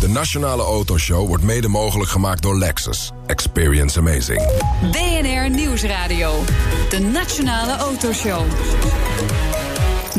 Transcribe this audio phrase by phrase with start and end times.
[0.00, 3.10] De Nationale Autoshow wordt mede mogelijk gemaakt door Lexus.
[3.26, 4.42] Experience amazing.
[4.90, 6.44] BNR Nieuwsradio.
[6.90, 8.42] De Nationale Autoshow.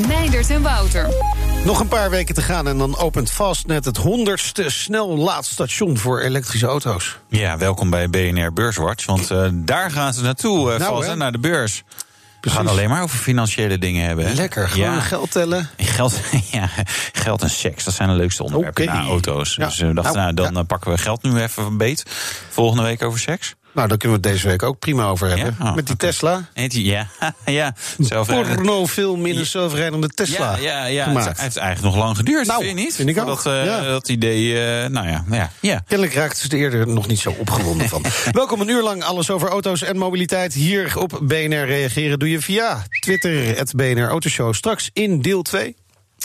[0.08, 1.10] Meindert en Wouter.
[1.66, 6.20] Nog een paar weken te gaan en dan opent Fastnet het honderdste snel laadstation voor
[6.20, 7.18] elektrische auto's.
[7.30, 11.16] Ja, welkom bij BNR Beurswatch, want uh, daar gaan ze naartoe, uh, Nou, vast, hè?
[11.16, 11.84] naar de beurs.
[12.42, 14.26] We gaan alleen maar over financiële dingen hebben.
[14.26, 14.34] hè?
[14.34, 15.00] Lekker, gewoon Ja.
[15.00, 15.70] geld tellen.
[15.78, 16.20] Geld,
[16.52, 16.70] ja,
[17.14, 18.94] geld en seks, dat zijn de leukste onderwerpen Oké.
[18.94, 19.56] na auto's.
[19.56, 19.66] Ja.
[19.66, 20.60] Dus we dachten, Nou, nou, dan ja.
[20.60, 22.04] eh, pakken we geld nu even een beet.
[22.50, 23.56] Volgende week over seks.
[23.74, 25.56] Nou, daar kunnen we het deze week ook prima over hebben.
[25.60, 25.66] Ja?
[25.70, 25.96] Oh, Met die.
[25.98, 26.50] Tesla.
[26.54, 27.08] Ja,
[27.46, 27.76] ja.
[27.98, 30.56] Zelfrijdende- Pornofilm in een zelfrijdende Tesla.
[30.56, 31.04] Ja, ja, ja.
[31.04, 31.28] gemaakt.
[31.28, 32.96] Het heeft eigenlijk nog lang geduurd, Nou, vind je niet?
[32.96, 33.82] vind ik ook, Dat, eh, ja.
[33.84, 35.84] dat idee, eh, nou ja, ja, ja.
[35.88, 38.04] Kennelijk raakten ze er eerder nog niet zo opgewonden van.
[38.32, 40.54] Welkom een uur lang alles over auto's en mobiliteit.
[40.54, 44.54] Hier op BNR reageren doe je via Twitter, het BNR Autoshow.
[44.54, 45.76] Straks in deel 2.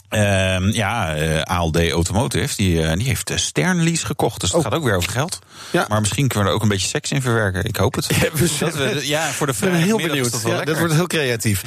[0.09, 4.41] Ehm, ja, eh, ALD Automotive, die, eh, die heeft eh, Sternlease gekocht.
[4.41, 4.65] Dus het Oh.
[4.65, 5.39] gaat ook weer over geld.
[5.71, 5.87] Ja.
[5.89, 7.65] Maar misschien kunnen we er ook een beetje seks in verwerken.
[7.65, 8.07] Ik hoop het.
[8.59, 10.33] Dat we- ja, voor de Ik ben heel benieuwd.
[10.33, 11.63] dat Ja, wordt heel creatief.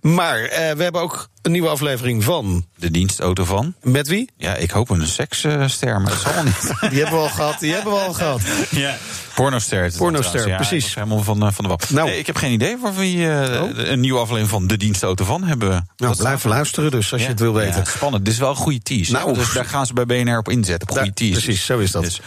[0.00, 0.40] Maar
[0.76, 2.66] we hebben ook een nieuwe aflevering van...
[2.76, 3.74] De dienstauto van.
[3.82, 4.30] Met wie?
[4.36, 6.72] Ja, ik hoop een seksster, maar dat zal wel niet.
[6.92, 7.60] Die hebben we al gehad.
[7.60, 8.40] Die hebben we al gehad.
[8.70, 8.96] ja.
[9.34, 9.82] Pornoster.
[9.84, 10.44] het.
[10.46, 10.94] Ja, precies.
[10.94, 11.90] helemaal van, eh, van de wap.
[11.90, 12.08] Nou.
[12.08, 13.70] Nee, ik heb geen idee waar we eh, Oh.
[13.88, 15.68] een nieuwe aflevering van De dienstauto van hebben.
[15.68, 17.78] Nou, Dat blijf luisteren dus, als je het wil weten.
[17.84, 18.24] ja, spannend.
[18.24, 19.12] Dit is wel een goede tease.
[19.12, 19.34] Nou.
[19.34, 20.88] dus daar gaan ze bij BNR op inzetten.
[20.88, 21.32] Op goede Ja, tease.
[21.44, 22.02] precies, zo is dat.
[22.02, 22.20] Dus,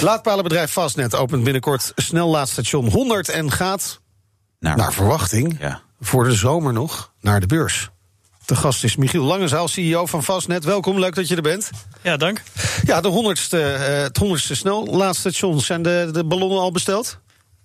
[0.00, 4.00] Laadpalenbedrijf Fastnet opent binnenkort snel laadstation 100 en gaat,
[4.58, 5.58] naar verwachting,
[6.00, 7.90] voor de zomer nog naar de beurs.
[8.52, 10.64] De gast is Michiel Langezaal, CEO van Fastnet.
[10.64, 11.70] Welkom, leuk dat je er bent.
[12.02, 12.42] Ja, dank.
[12.84, 15.60] Ja, de honderdste, eh, het honderdste snel laadstation.
[15.60, 17.18] Zijn de, de ballonnen al besteld?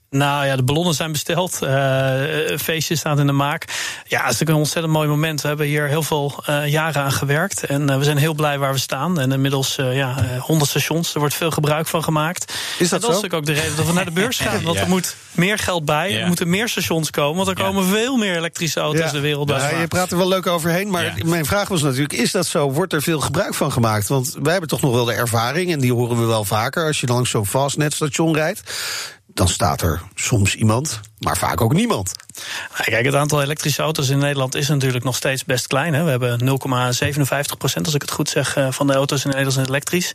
[0.09, 1.61] Nou ja, de ballonnen zijn besteld.
[1.61, 3.63] eh, een feestje staat in de maak.
[3.67, 5.41] Ja, het is natuurlijk een ontzettend mooi moment.
[5.41, 7.63] We hebben hier heel veel eh, jaren aan gewerkt.
[7.65, 9.19] En eh, we zijn heel blij waar we staan.
[9.19, 11.13] En inmiddels eh, ja, eh, 100 stations.
[11.13, 12.53] Er wordt veel gebruik van gemaakt.
[12.53, 12.97] Is dat en dat zo?
[12.97, 14.63] is natuurlijk ook de reden dat we naar de beurs gaan.
[14.63, 14.81] Want Ja.
[14.83, 16.11] er moet meer geld bij.
[16.11, 16.19] Ja.
[16.19, 17.45] Er moeten meer stations komen.
[17.45, 17.69] Want er Ja.
[17.69, 19.71] komen veel meer elektrische auto's de wereld bij.
[19.71, 21.13] Ja, je praat er wel leuk overheen, maar Ja.
[21.25, 22.71] mijn vraag was natuurlijk: is dat zo?
[22.71, 24.07] Wordt er veel gebruik van gemaakt?
[24.07, 26.99] Want wij hebben toch nog wel de ervaring, en die horen we wel vaker als
[26.99, 28.61] je dan langs zo'n fastnetstation rijdt.
[29.37, 32.11] Dan staat er soms iemand, maar vaak ook niemand.
[32.71, 35.93] Nou, Kijk, het aantal elektrische auto's in Nederland is natuurlijk nog steeds best klein.
[35.93, 36.03] Hè.
[36.03, 39.53] We hebben 0,57 procent, als ik het goed zeg, eh, van de auto's in Nederland
[39.55, 40.11] zijn elektrisch.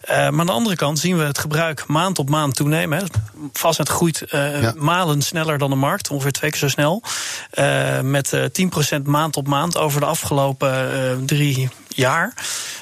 [0.00, 2.98] Eh, maar aan de andere kant zien we het gebruik maand op maand toenemen.
[2.98, 3.04] Hè.
[3.52, 4.74] Fastnet groeit eh, Ja.
[4.76, 7.02] malen sneller dan de markt, ongeveer twee keer zo snel.
[7.50, 12.34] Eh, met eh 10 procent maand op maand over de afgelopen eh, drie jaar.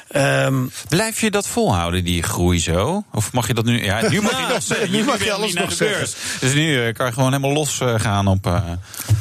[0.08, 0.54] Ehm,
[0.88, 3.02] Blijf je dat volhouden, die groei zo?
[3.12, 3.84] Of mag je dat nu...
[3.84, 4.90] Ja, nu mag je dat zeggen.
[4.90, 6.14] Nu mag je alles niet naar nog de beurs.
[6.40, 8.46] Dus nu kan je gewoon helemaal los eh, gaan op...
[8.46, 8.62] eh,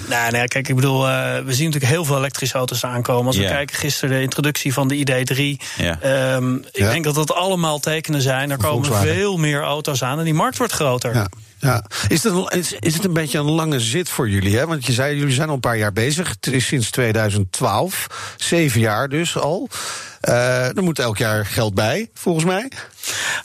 [0.10, 1.14] Nou, nee, kijk, ik bedoel, eh,
[1.46, 3.26] we zien natuurlijk heel veel elektrische auto's aankomen.
[3.28, 5.66] Als we kijken gisteren de introductie van de ID3.
[5.78, 6.00] Ja.
[6.02, 6.90] ehm, ik Ja.
[6.92, 8.52] denk dat dat allemaal tekenen zijn.
[8.52, 9.14] Er komen Volkswagen.
[9.16, 11.14] veel meer auto's aan en die markt wordt groter.
[11.14, 11.28] Ja.
[11.60, 11.84] Ja.
[12.08, 14.58] Is, het een, is, is het een beetje een lange zit voor jullie?
[14.58, 14.68] Hè?
[14.68, 16.30] Want je zei, jullie zijn al een paar jaar bezig.
[16.30, 18.08] Het is sinds 2012.
[18.38, 19.70] Zeven jaar dus al.
[20.22, 22.72] Eh er moet elk jaar geld bij, volgens mij.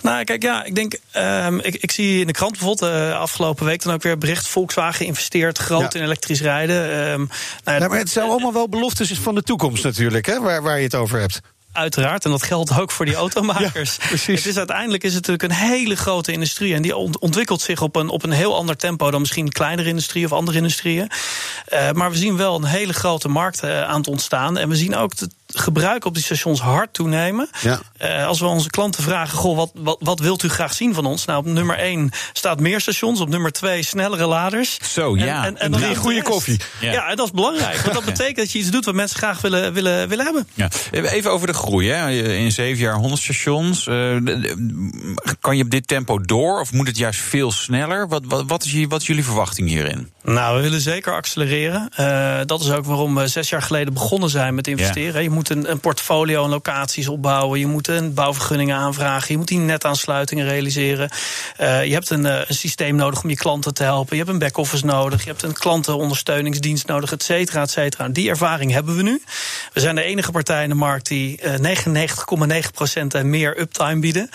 [0.03, 3.66] Nou, kijk, ja, ik denk, ehm, ik, ik zie in de krant bijvoorbeeld eh, afgelopen
[3.66, 5.98] week dan ook weer bericht: Volkswagen investeert groot Ja.
[5.98, 6.84] in elektrisch rijden.
[6.91, 7.25] Ehm,
[7.65, 10.76] nou ja, maar het zijn allemaal wel beloftes van de toekomst natuurlijk, hè, waar, waar
[10.78, 11.41] je het over hebt.
[11.72, 13.97] Uiteraard, en dat geldt ook voor die automakers.
[14.00, 14.38] Ja, precies.
[14.38, 16.75] Het is uiteindelijk is het natuurlijk een hele grote industrie.
[16.75, 19.88] En die ont- ontwikkelt zich op een, op een heel ander tempo dan misschien kleinere
[19.88, 21.10] industrie of andere industrieën.
[21.66, 24.59] Eh, maar we zien wel een hele grote markt eh, aan het ontstaan.
[24.59, 25.12] En we zien ook
[25.54, 27.48] gebruik op die stations hard toenemen.
[27.60, 27.80] Ja.
[27.96, 31.06] Eh, als we onze klanten vragen: goh, wat, wat, wat wilt u graag zien van
[31.06, 31.24] ons?
[31.24, 34.78] Nou, op nummer 1 staat meer stations, op nummer 2 snellere laders.
[34.92, 35.44] Zo, ja.
[35.44, 36.28] En, en, En drie goede rest.
[36.28, 36.60] koffie.
[36.80, 36.92] Ja.
[36.92, 37.08] Ja.
[37.08, 37.76] en dat is belangrijk.
[37.80, 40.48] Want dat betekent dat je iets doet wat mensen graag willen, willen, willen hebben.
[40.54, 40.68] Ja.
[40.90, 41.88] Even over de groei.
[41.90, 42.10] Hè.
[42.32, 43.86] In zeven jaar 100 stations.
[43.86, 44.16] Eh,
[45.40, 46.60] kan je op dit tempo door?
[46.60, 48.08] Of moet het juist veel sneller?
[48.08, 50.10] Wat, wat, wat, is, je, wat is jullie verwachting hierin?
[50.22, 51.88] Nou, we willen zeker accelereren.
[51.94, 55.22] Eh, dat is ook waarom we zes jaar geleden begonnen zijn met investeren.
[55.22, 57.58] Je moet een, een portfolio aan locaties opbouwen.
[57.58, 59.26] Je moet een bouwvergunningen aanvragen.
[59.28, 61.10] Je moet die netaansluitingen realiseren.
[61.56, 64.16] Eh, je hebt een, eh, een systeem nodig om je klanten te helpen.
[64.16, 65.22] Je hebt een back-office nodig.
[65.22, 68.09] Je hebt een klantenondersteuningsdienst nodig, et cetera, et cetera.
[68.09, 69.22] Die ervaring hebben we nu.
[69.72, 74.30] We zijn de enige partij in de markt die eh, 99,9% en meer uptime bieden.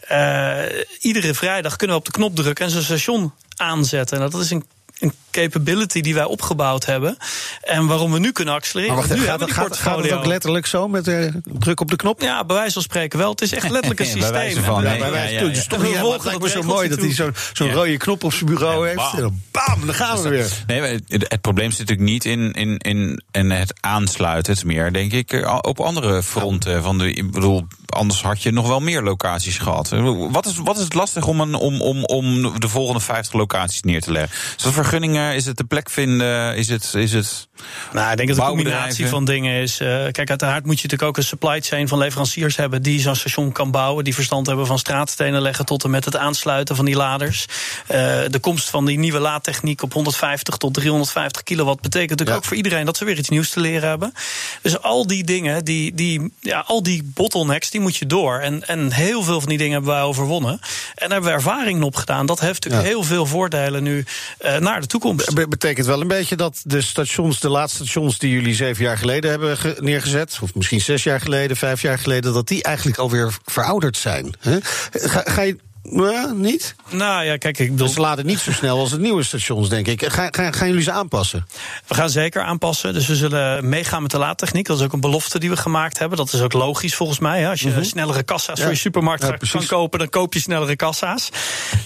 [0.00, 0.58] Eh,
[1.00, 4.18] iedere vrijdag kunnen we op de knop drukken en zo'n station aanzetten.
[4.18, 4.64] Nou, dat is een
[5.00, 7.16] een capability die wij opgebouwd hebben.
[7.62, 8.96] En waarom we nu kunnen accelereren.
[8.96, 11.80] Maar wacht, nu gaat, hebben het, gaat, gaat het ook letterlijk zo met uh, druk
[11.80, 12.20] op de knop?
[12.22, 13.30] Ja, bij wijze van spreken wel.
[13.30, 14.32] Het is echt letterlijk een Bij systeem.
[14.32, 15.68] wijze van, nee, Ja, bij wijze- ja, ja, Het is ja.
[15.68, 17.12] toch niet het lijkt me zo mooi dat hij
[17.52, 18.96] zo'n rode knop op zijn bureau Ja, heeft.
[18.96, 19.14] bam.
[19.14, 20.48] En dan bam, dan gaan we weer.
[20.66, 24.52] Nee, maar het, het probleem zit natuurlijk niet in, in, in, in het aansluiten.
[24.52, 26.82] Het is meer, denk ik, eh, op andere fronten.
[26.82, 29.88] Van de, ik bedoel, anders had je nog wel meer locaties gehad.
[30.30, 33.82] Wat is, wat is het lastig om, een, om, om, om de volgende 50 locaties
[33.82, 34.36] neer te leggen?
[34.56, 35.34] Is dat vergunningen?
[35.34, 36.56] Is het de plek vinden?
[36.56, 36.94] Is het...
[36.94, 37.47] Is het
[37.92, 38.86] Nou, ik denk dat het een Bouwbedrijven.
[38.86, 39.80] combinatie van dingen is.
[39.80, 43.14] Eh, kijk, uiteraard moet je natuurlijk ook een supply chain van leveranciers hebben die zo'n
[43.16, 44.04] station kan bouwen.
[44.04, 47.46] Die verstand hebben van straatstenen leggen tot en met het aansluiten van die laders.
[47.86, 47.98] Eh,
[48.30, 52.42] de komst van die nieuwe laadtechniek op 150 tot 350 kilowatt betekent natuurlijk Ja.
[52.42, 54.12] ook voor iedereen dat ze weer iets nieuws te leren hebben.
[54.62, 58.38] Dus al die dingen, die, die, ja, al die bottlenecks, die moet je door.
[58.38, 60.52] En, en heel veel van die dingen hebben wij overwonnen.
[60.52, 60.60] En
[60.94, 62.26] daar hebben we ervaringen op gedaan.
[62.26, 62.88] Dat heeft natuurlijk Ja.
[62.94, 64.04] heel veel voordelen nu
[64.38, 65.34] eh, naar de toekomst.
[65.34, 68.98] Be- betekent wel een beetje dat de stations, de laatste stations die jullie zeven jaar
[68.98, 72.98] geleden hebben ge- neergezet, of misschien zes jaar geleden, vijf jaar geleden, dat die eigenlijk
[72.98, 74.34] alweer verouderd zijn.
[74.40, 74.58] Hè?
[74.90, 75.56] Ga, ga je.
[75.90, 76.74] Nou, niet?
[76.90, 79.68] Nou ja, kijk, ik bedoel, Dus ze laden niet zo snel als de nieuwe stations,
[79.68, 80.04] denk ik.
[80.12, 81.46] Ga, ga, gaan jullie ze aanpassen?
[81.86, 82.92] We gaan zeker aanpassen.
[82.94, 84.66] Dus we zullen meegaan met de laadtechniek.
[84.66, 86.18] Dat is ook een belofte die we gemaakt hebben.
[86.18, 87.40] Dat is ook logisch volgens mij.
[87.40, 87.48] hè.
[87.50, 88.56] Als je snellere kassa's Mhm.
[88.58, 88.62] Ja.
[88.64, 91.28] voor je supermarkt Ja, kan kopen, dan koop je snellere kassa's.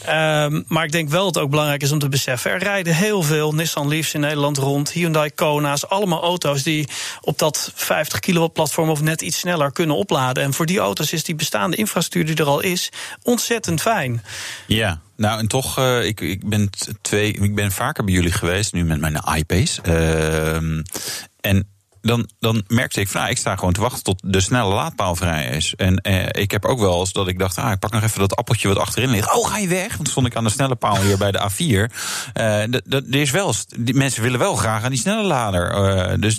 [0.05, 2.51] Ehm, maar ik denk wel dat het ook belangrijk is om te beseffen.
[2.51, 4.91] Er rijden heel veel Nissan Leafs in Nederland rond.
[4.91, 5.89] Hyundai Kona's.
[5.89, 6.89] Allemaal auto's die
[7.21, 10.43] op dat 50 kilowatt platform of net iets sneller kunnen opladen.
[10.43, 12.89] En voor die auto's is die bestaande infrastructuur die er al is
[13.23, 13.91] ontzettend fijn.
[14.67, 18.73] Ja, nou en toch, eh, ik, ik, ben twee, ik ben vaker bij jullie geweest,
[18.73, 19.83] nu met mijn iPace.
[19.83, 20.83] Ehm,
[21.41, 21.69] en
[22.03, 25.17] dan, dan merkte ik van, nou, ik sta gewoon te wachten tot de snelle laadpaal
[25.17, 25.75] vrij is.
[25.77, 28.19] En eh, ik heb ook wel eens dat ik dacht, ah, ik pak nog even
[28.21, 29.35] dat appeltje wat achterin ligt.
[29.35, 29.97] Oh, ga je weg?
[29.97, 31.95] Want stond ik aan de snelle paal hier bij de A4.
[32.33, 35.71] Eh, d- d- er is wel, die mensen willen wel graag aan die snelle lader.
[35.71, 36.39] Eh, dus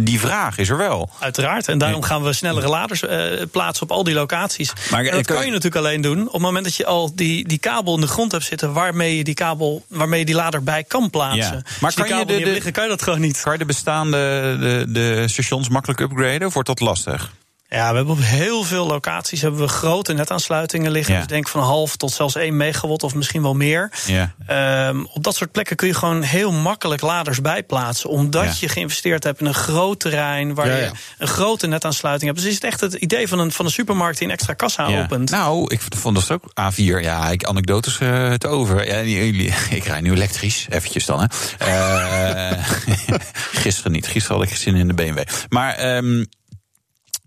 [0.00, 1.10] die vraag is er wel.
[1.20, 1.68] Uiteraard.
[1.68, 3.18] En daarom gaan we snellere laders eh,
[3.52, 4.72] plaatsen op al die locaties.
[4.90, 7.14] Maar, en dat eh, kan- je natuurlijk alleen doen op het moment dat je al
[7.14, 10.34] die, die kabel in de grond hebt zitten waarmee je die kabel, waarmee je die
[10.34, 11.38] lader bij kan plaatsen.
[11.56, 11.62] Ja.
[11.64, 13.40] Als Maar die kan je de- liggen, kan je dat gewoon niet.
[13.40, 14.16] Kan je de bestaande
[14.60, 17.32] de, de stations makkelijk upgraden of wordt dat lastig?
[17.70, 21.12] Ja, we hebben op heel veel locaties hebben we grote netaansluitingen liggen.
[21.14, 21.18] Ja.
[21.20, 23.92] Dus denk van half tot zelfs 1 megawatt of misschien wel meer.
[24.06, 24.32] Ja.
[24.46, 28.10] Ehm, op dat soort plekken kun je gewoon heel makkelijk laders bijplaatsen.
[28.10, 28.52] Omdat Ja.
[28.60, 32.42] je geïnvesteerd hebt in een groot terrein waar je een grote netaansluiting hebt.
[32.42, 34.88] Dus is het echt het idee van een, van een supermarkt die een extra kassa
[34.88, 35.02] Ja.
[35.02, 35.30] opent.
[35.30, 37.00] Nou, ik vond dat ook A4.
[37.02, 38.86] Ja, ik anekdotes eh te over.
[38.86, 41.20] Ja, jullie, ik rijd nu elektrisch, eventjes dan.
[41.20, 41.26] Hè.
[41.66, 42.64] Eh,
[43.64, 44.06] gisteren niet.
[44.06, 45.18] Gisteren had ik zin in de BMW.
[45.48, 46.24] Maar ehm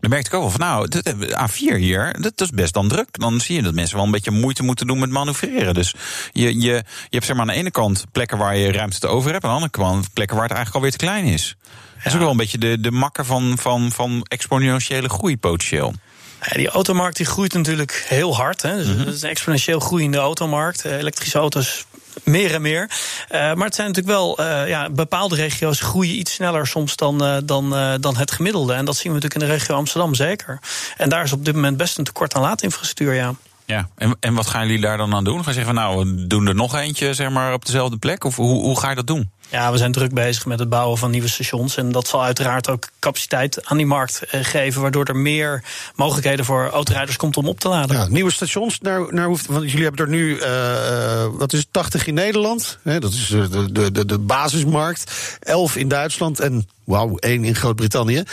[0.02, 0.88] dan merkte ik ook wel van, nou,
[1.30, 3.08] eh, A4 hier, dat is best dan druk.
[3.12, 5.74] Dan zie je dat mensen wel een beetje moeite moeten doen met manoeuvreren.
[5.74, 5.94] Dus
[6.32, 9.08] je, je, je hebt zeg maar aan de ene kant plekken waar je ruimte te
[9.08, 9.44] over hebt...
[9.44, 11.56] en aan de andere kant plekken waar het eigenlijk alweer te klein is.
[11.96, 15.94] Dat is ook wel een beetje de, de makker van, van, van exponentiële groei potentieel.
[16.42, 18.62] Ja, die automarkt die groeit natuurlijk heel hard.
[18.62, 18.76] Hè.
[18.76, 19.00] Dus Mhm.
[19.00, 20.86] Het is een exponentieel groeiende automarkt.
[20.86, 21.86] Eh, Elektrische auto's
[22.24, 22.90] meer en meer.
[23.30, 27.24] Eh, maar het zijn natuurlijk wel, eh, ja, bepaalde regio's groeien iets sneller soms dan,
[27.24, 28.74] eh, dan, dan het gemiddelde.
[28.74, 30.60] En dat zien we natuurlijk in de regio Amsterdam zeker.
[30.98, 33.34] En daar is op dit moment best een tekort aan laadinfrastructuur, ja.
[33.66, 35.44] Ja, en, en wat gaan jullie daar dan aan doen?
[35.44, 38.24] Ga je zeggen van nou, we doen er nog eentje zeg maar, op dezelfde plek?
[38.24, 39.32] Of hoe, hoe ga je dat doen?
[39.52, 41.78] Ja, we zijn druk bezig met het bouwen van nieuwe stations.
[41.78, 44.82] En dat zal uiteraard ook capaciteit aan die markt eh, geven.
[44.82, 45.64] Waardoor er meer
[45.96, 47.96] mogelijkheden voor autorijders komt om op te laden.
[47.96, 51.60] Ja, nieuwe stations, naar, naar hoeft, want jullie hebben er nu, eh, eh, wat is
[51.60, 52.78] het, 80 in Nederland.
[52.84, 55.12] Hè, dat is de, de, de, basismarkt.
[55.40, 58.24] 11 in Duitsland en, wauw, één in Groot-Brittannië.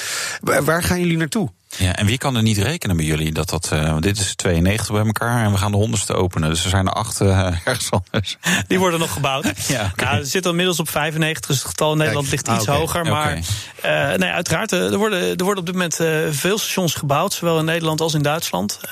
[0.41, 1.51] Waar gaan jullie naartoe?
[1.79, 3.33] Ja, en wie kan er niet rekenen bij jullie?
[3.33, 6.49] Dat dat, eh, want dit is 92 bij elkaar en we gaan de honderdste openen.
[6.49, 8.37] Dus er zijn er acht eh, ergens anders.
[8.67, 9.47] Die worden nog gebouwd.
[9.69, 12.75] Ja, nou, er zit inmiddels op 95, dus het getal in Nederland ligt iets ah,
[12.75, 13.05] oké, hoger.
[13.07, 13.39] Maar
[13.83, 17.59] eh, nee, uiteraard, er worden, er worden op dit moment eh, veel stations gebouwd, zowel
[17.59, 18.79] in Nederland als in Duitsland.
[18.83, 18.89] Eh,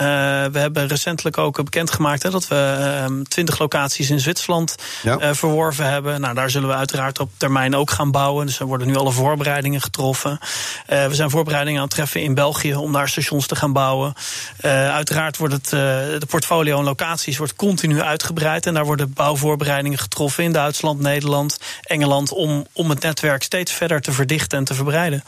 [0.52, 5.18] we hebben recentelijk ook bekendgemaakt hè, dat we 20 locaties in Zwitserland Ja.
[5.18, 6.20] eh, verworven hebben.
[6.20, 8.46] Nou, daar zullen we uiteraard op termijn ook gaan bouwen.
[8.46, 10.38] Dus er worden nu alle voorbereidingen getroffen.
[10.86, 14.14] Eh, we zijn voorbereidingen aan het treffen in België om daar stations te gaan bouwen.
[14.60, 15.80] Eh, uiteraard wordt het, eh,
[16.18, 18.66] de portfolio en locaties wordt continu uitgebreid.
[18.66, 22.32] En daar worden bouwvoorbereidingen getroffen in Duitsland, Nederland, Engeland.
[22.32, 25.24] Om, om het netwerk steeds verder te verdichten en te verbreiden.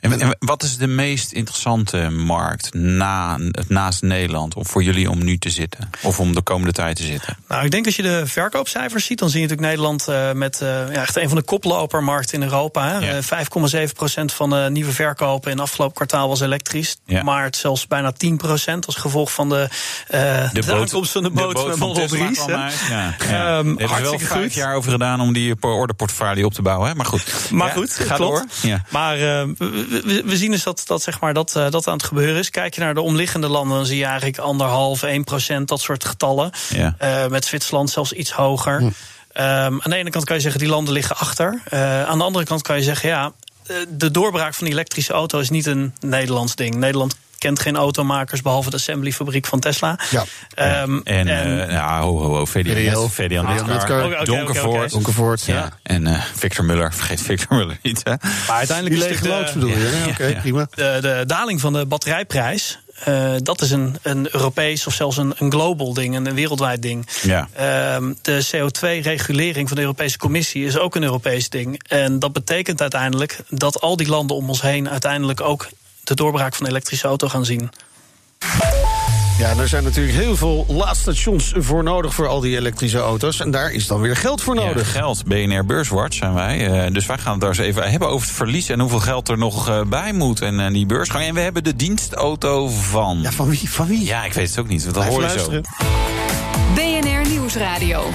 [0.00, 3.38] En, en wat is de meest interessante markt na,
[3.68, 5.90] naast Nederland om voor jullie om nu te zitten?
[6.02, 7.36] Of om de komende tijd te zitten?
[7.48, 10.60] Nou, ik denk als je de verkoopcijfers ziet, dan zie je natuurlijk Nederland uh, met
[10.62, 12.98] uh, ja, echt een van de koplopermarkten in Europa.
[12.98, 13.16] Ja.
[13.16, 16.96] Uh, 5,7 procent van de nieuwe verkopen in het afgelopen kwartaal was elektrisch.
[17.06, 17.22] Ja.
[17.22, 19.68] Maar het zelfs bijna 10 procent als gevolg van de,
[20.08, 22.46] de, de boot, aankomst van de boot, de boot met Model 3's.
[22.46, 22.70] Ja,
[23.28, 23.58] ja.
[23.58, 24.54] Um, er wel vijf goed.
[24.54, 26.88] jaar over gedaan om die orderportfolio op te bouwen.
[26.88, 26.94] Hè?
[26.94, 28.36] Maar goed, maar goed ga klopt.
[28.36, 28.70] door.
[28.70, 28.84] Ja.
[28.90, 29.16] Maar
[29.88, 32.50] we, we, zien dus dat, dat, zeg maar, dat, dat aan het gebeuren is.
[32.50, 36.04] Kijk je naar de omliggende landen, dan zie je eigenlijk anderhalf, 1 procent, dat soort
[36.04, 36.50] getallen.
[36.68, 36.96] Ja.
[37.02, 38.78] Uh, met Zwitserland zelfs iets hoger.
[38.78, 38.84] Hm.
[38.84, 38.92] Um,
[39.42, 41.62] aan de ene kant kan je zeggen, die landen liggen achter.
[41.72, 43.32] Uh, aan de andere kant kan je zeggen, ja,
[43.88, 46.74] de doorbraak van die elektrische auto is niet een Nederlands ding.
[46.74, 49.98] Nederland kent geen automakers behalve de assemblyfabriek van Tesla.
[50.10, 50.24] Ja.
[50.82, 53.44] Um, en, en uh, ja, ho, ho, ho, VDL, VDL
[54.24, 54.90] Donkervoort.
[54.90, 55.54] Donkervoort, ja.
[55.54, 55.70] ja.
[55.82, 58.00] En uh, Victor Muller, vergeet Victor Muller niet.
[58.04, 58.14] Hè.
[58.46, 60.00] Maar uiteindelijk Die lege loods bedoel je?
[60.04, 60.68] Ja, Oké, okay, prima.
[60.74, 62.78] De, de daling van de batterijprijs
[63.08, 66.82] uh, dat is een, een Europees of zelfs een, een global ding, een, een wereldwijd
[66.82, 67.06] ding.
[67.22, 67.48] Ja.
[67.58, 71.80] Uh, de CO2-regulering van de Europese Commissie is ook een Europees ding.
[71.88, 75.68] En dat betekent uiteindelijk dat al die landen om ons heen uiteindelijk ook
[76.06, 77.70] de doorbraak van de elektrische auto gaan zien.
[79.38, 83.40] Ja, er zijn natuurlijk heel veel laadstations voor nodig voor al die elektrische auto's.
[83.40, 84.94] En daar is dan weer geld voor nodig.
[84.94, 85.24] Ja, geld.
[85.24, 86.86] BNR Beurswatch zijn wij.
[86.86, 89.28] Uh, dus wij gaan het daar eens even hebben over het verlies en hoeveel geld
[89.28, 90.40] er nog uh, bij moet.
[90.40, 91.24] En uh, die beursgang.
[91.24, 93.18] En we hebben de dienstauto van.
[93.22, 93.70] Ja, van wie?
[93.70, 94.04] Van wie?
[94.04, 94.94] Ja, ik weet het ook niet.
[94.94, 95.60] Dat hoor je zo.
[96.74, 98.10] BNR Nieuwsradio.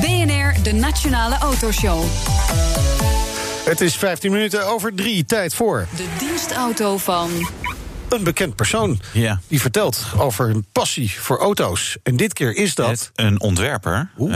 [0.00, 2.04] BNR, de Nationale Autoshow.
[3.64, 5.24] Het is 15 minuten over drie.
[5.24, 5.86] Tijd voor.
[5.96, 7.30] De dienstauto van
[8.08, 9.00] een bekend persoon.
[9.12, 9.40] Ja.
[9.48, 11.96] Die vertelt over een passie voor auto's.
[12.02, 12.88] En dit keer is dat.
[12.88, 14.10] Het een ontwerper.
[14.18, 14.28] Uh,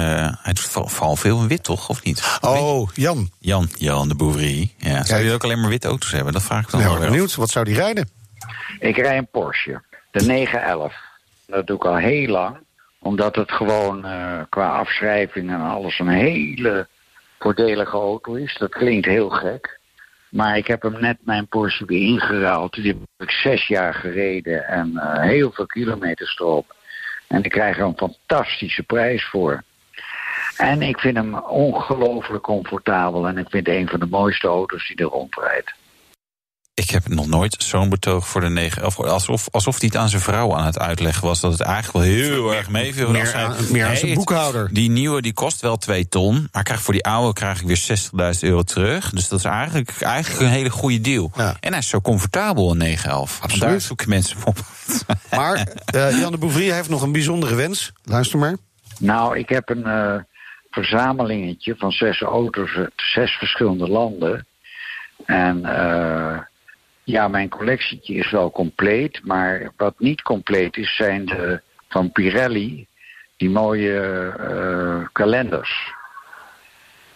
[0.42, 1.88] hij doet vooral veel in wit, toch?
[1.88, 2.38] Of niet?
[2.40, 3.30] Oh, Jan.
[3.38, 4.74] Jan, Jan de Bouvrie.
[4.78, 5.04] Ja.
[5.04, 6.32] Zou je ook alleen maar witte auto's hebben?
[6.32, 6.98] Dat vraag ik dan ja, wel.
[6.98, 7.34] benieuwd.
[7.34, 8.08] Wat zou die rijden?
[8.78, 9.82] Ik rij een Porsche.
[10.10, 10.94] De 911.
[11.46, 12.56] Dat doe ik al heel lang.
[13.00, 16.88] Omdat het gewoon uh, qua afschrijving en alles een hele
[17.38, 18.56] voordelige auto is.
[18.58, 19.80] Dat klinkt heel gek.
[20.28, 22.74] Maar ik heb hem net mijn Porsche weer ingeruild.
[22.74, 26.76] Die heb ik zes jaar gereden en uh, heel veel kilometers erop.
[27.28, 29.62] En ik krijg er een fantastische prijs voor.
[30.56, 33.26] En ik vind hem ongelooflijk comfortabel.
[33.26, 35.74] En ik vind het een van de mooiste auto's die er rondrijdt.
[36.78, 38.82] Ik heb nog nooit zo'n betoog voor de negen.
[38.82, 41.40] Alsof, alsof hij het aan zijn vrouw aan het uitleggen was.
[41.40, 43.10] Dat het eigenlijk wel heel erg meeviel.
[43.10, 44.68] Meer, aan, meer aan zijn boekhouder.
[44.72, 46.48] Die nieuwe die kost wel 2 ton.
[46.52, 49.10] Maar krijg voor die oude krijg ik weer 60.000 euro terug.
[49.10, 51.32] Dus dat is eigenlijk, eigenlijk een hele goede deal.
[51.36, 51.56] Ja.
[51.60, 53.38] En hij is zo comfortabel, een 911.
[53.42, 53.68] Absoluut.
[53.68, 54.58] Daar zoeken mensen op.
[55.36, 57.92] Maar uh, Jan de Bouvrie heeft nog een bijzondere wens.
[58.04, 58.56] Luister maar.
[58.98, 60.14] Nou, ik heb een uh,
[60.70, 64.46] verzamelingetje van zes auto's uit zes verschillende landen.
[65.24, 65.58] En...
[65.58, 66.38] Uh,
[67.08, 69.20] ja, mijn collectietje is wel compleet.
[69.24, 72.86] Maar wat niet compleet is, zijn de van Pirelli,
[73.36, 75.92] die mooie uh, kalenders.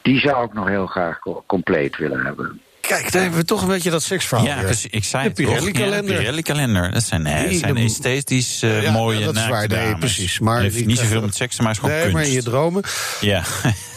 [0.03, 2.61] Die zou ik nog heel graag compleet willen hebben.
[2.81, 4.47] Kijk, daar hebben we toch een beetje dat seksverhaal.
[4.47, 6.13] Ja, dus ik zei de Pirelli-kalender.
[6.13, 6.93] Ja, Pirelli-kalender.
[6.93, 10.39] Dat zijn, nee, zijn esthetisch uh, ja, mooie dat is waar, nee, precies.
[10.39, 12.17] Maar heeft niet zoveel met seks, maar is gewoon nee, kunst.
[12.17, 12.83] maar in je dromen.
[13.21, 13.43] Ja.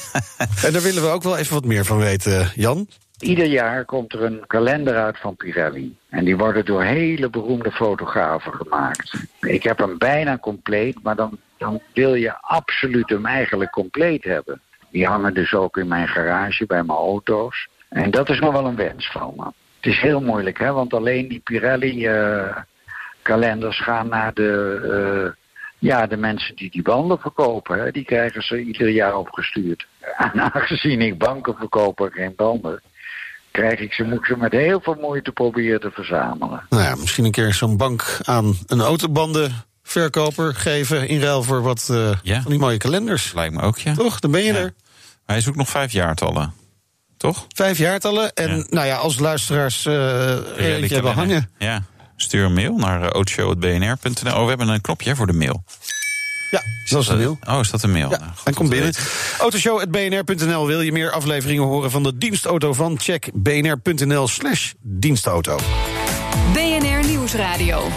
[0.65, 2.87] en daar willen we ook wel even wat meer van weten, Jan.
[3.19, 5.97] Ieder jaar komt er een kalender uit van Pirelli.
[6.09, 9.13] En die worden door hele beroemde fotografen gemaakt.
[9.39, 14.61] Ik heb hem bijna compleet, maar dan, dan wil je absoluut hem eigenlijk compleet hebben.
[14.89, 17.67] Die hangen dus ook in mijn garage bij mijn auto's.
[17.89, 19.45] En dat is nog wel een wens van me.
[19.75, 25.27] Het is heel moeilijk, hè, want alleen die Pirelli-kalenders gaan naar de, uh,
[25.77, 27.93] ja, de mensen die die banden verkopen.
[27.93, 29.87] Die krijgen ze ieder jaar opgestuurd.
[30.17, 32.81] En aangezien ik banken verkopen geen banden
[33.55, 36.65] krijg ik ze, moet ik ze met heel veel moeite proberen te verzamelen.
[36.69, 41.87] Nou ja, misschien een keer zo'n bank aan een autobandenverkoper geven in ruil voor wat
[41.91, 42.41] uh, ja.
[42.41, 43.33] van die mooie kalenders.
[43.33, 43.93] Lijkt me ook, ja.
[43.93, 44.59] Toch, dan ben je ja.
[44.59, 44.73] er.
[45.25, 46.53] Hij zoekt nog vijf jaartallen,
[47.17, 47.45] toch?
[47.55, 48.33] Vijf jaartallen.
[48.33, 48.65] En ja.
[48.69, 51.49] nou ja, als luisteraars uh, eentje hebben hangen.
[51.57, 51.83] Ja,
[52.15, 54.35] stuur een mail naar uh, autoshow.bnr.nl.
[54.35, 55.63] Oh, we hebben een knopje voor de mail.
[56.55, 57.39] Ja, dat is een mail.
[57.47, 58.09] Oh, is dat een mail?
[58.09, 58.93] Ja, nou, en kom binnen.
[59.39, 60.67] Autoshow.bnr.nl.
[60.67, 62.99] Wil je meer afleveringen horen van de dienstauto van?
[62.99, 65.57] Check bnr.nl slash dienstauto.
[66.53, 67.91] BNR Nieuwsradio.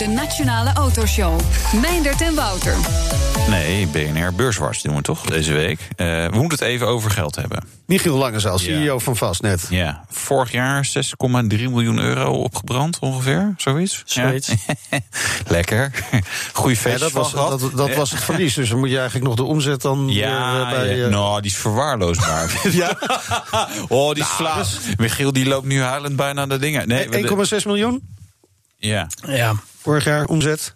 [0.00, 1.40] De Nationale Autoshow.
[1.80, 2.76] Meindert en Wouter.
[3.48, 5.80] Nee, BNR Beurswars doen we toch deze week.
[5.80, 7.64] Uh, we moeten het even over geld hebben.
[7.86, 9.66] Michiel Langezaal, CEO van Fastnet.
[9.70, 14.02] Ja, vorig jaar 6,3 miljoen euro opgebrand ongeveer, zoiets.
[14.04, 14.48] Zoiets.
[14.90, 14.98] Ja.
[15.56, 15.90] Lekker.
[16.52, 16.98] Goeie feest.
[16.98, 19.44] Ja, dat was, dat, dat was het verlies, dus dan moet je eigenlijk nog de
[19.44, 20.96] omzet dan ja, weer, uh, bij...
[20.96, 21.04] Ja.
[21.04, 21.10] Uh...
[21.10, 22.60] Nou, die is verwaarloosbaar.
[22.70, 22.98] ja?
[23.88, 24.58] oh, die is nou.
[24.58, 24.78] Dus...
[24.96, 26.88] Michiel die loopt nu huilend bijna de dingen.
[26.88, 28.18] Nee, 1,6 miljoen?
[28.80, 29.08] Ja.
[29.26, 29.54] ja.
[29.80, 30.74] Vorig jaar omzet?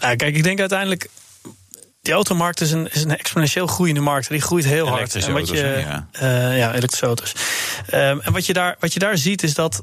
[0.00, 1.08] Nou, kijk, ik denk uiteindelijk
[2.02, 4.28] die automarkt is een, is een exponentieel groeiende markt.
[4.28, 5.14] Die groeit heel hard.
[5.14, 6.08] En wat je, auto's, ja.
[6.22, 7.32] Uh, ja, elektrische auto's.
[7.94, 9.80] Um, en wat je, daar, wat je daar ziet is dat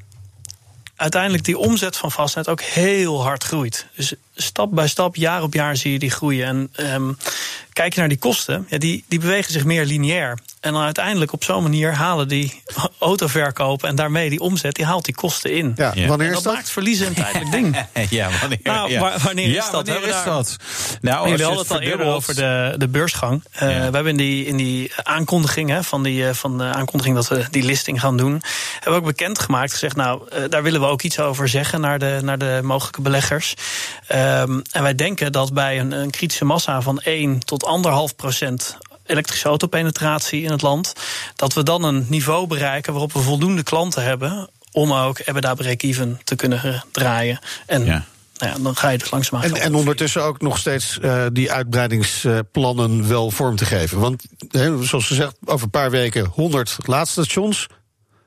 [0.95, 3.85] uiteindelijk die omzet van Fastnet ook heel hard groeit.
[3.95, 6.47] Dus stap bij stap, jaar op jaar zie je die groeien.
[6.47, 7.17] En um,
[7.73, 10.37] kijk je naar die kosten, ja, die, die bewegen zich meer lineair.
[10.59, 12.61] En dan uiteindelijk op zo'n manier halen die
[12.99, 15.73] autoverkopen en daarmee die omzet, die haalt die kosten in.
[15.75, 16.07] Ja, ja.
[16.07, 16.53] Wanneer en dat is dat?
[16.53, 17.85] maakt verliezen een tijdelijk ding.
[18.09, 19.17] ja, wanneer, nou, ja.
[19.23, 19.87] wanneer is ja, dat?
[19.87, 20.25] Wanneer is daar...
[20.25, 20.55] dat?
[21.01, 23.43] Nou, hadden het al eerder over de, de beursgang.
[23.53, 23.67] Uh, ja.
[23.67, 27.45] We hebben in die, in die aankondiging hè, van, die, van de aankondiging dat we
[27.51, 28.41] die listing gaan doen,
[28.73, 31.99] hebben we ook bekendgemaakt, gezegd, nou, uh, daar willen we ook iets over zeggen naar
[31.99, 33.53] de, naar de mogelijke beleggers.
[34.29, 37.65] Um, en wij denken dat bij een, een kritische massa van 1 tot
[38.11, 40.93] 1,5 procent elektrische autopenetratie in het land,
[41.35, 46.19] dat we dan een niveau bereiken waarop we voldoende klanten hebben om ook EBITDA break-even
[46.23, 47.39] te kunnen draaien.
[47.65, 48.05] En ja.
[48.37, 51.51] Nou ja, dan ga je dus langzaam en, en ondertussen ook nog steeds uh, die
[51.51, 53.99] uitbreidingsplannen wel vorm te geven.
[53.99, 57.67] Want he, zoals gezegd, over een paar weken 100 laadstations.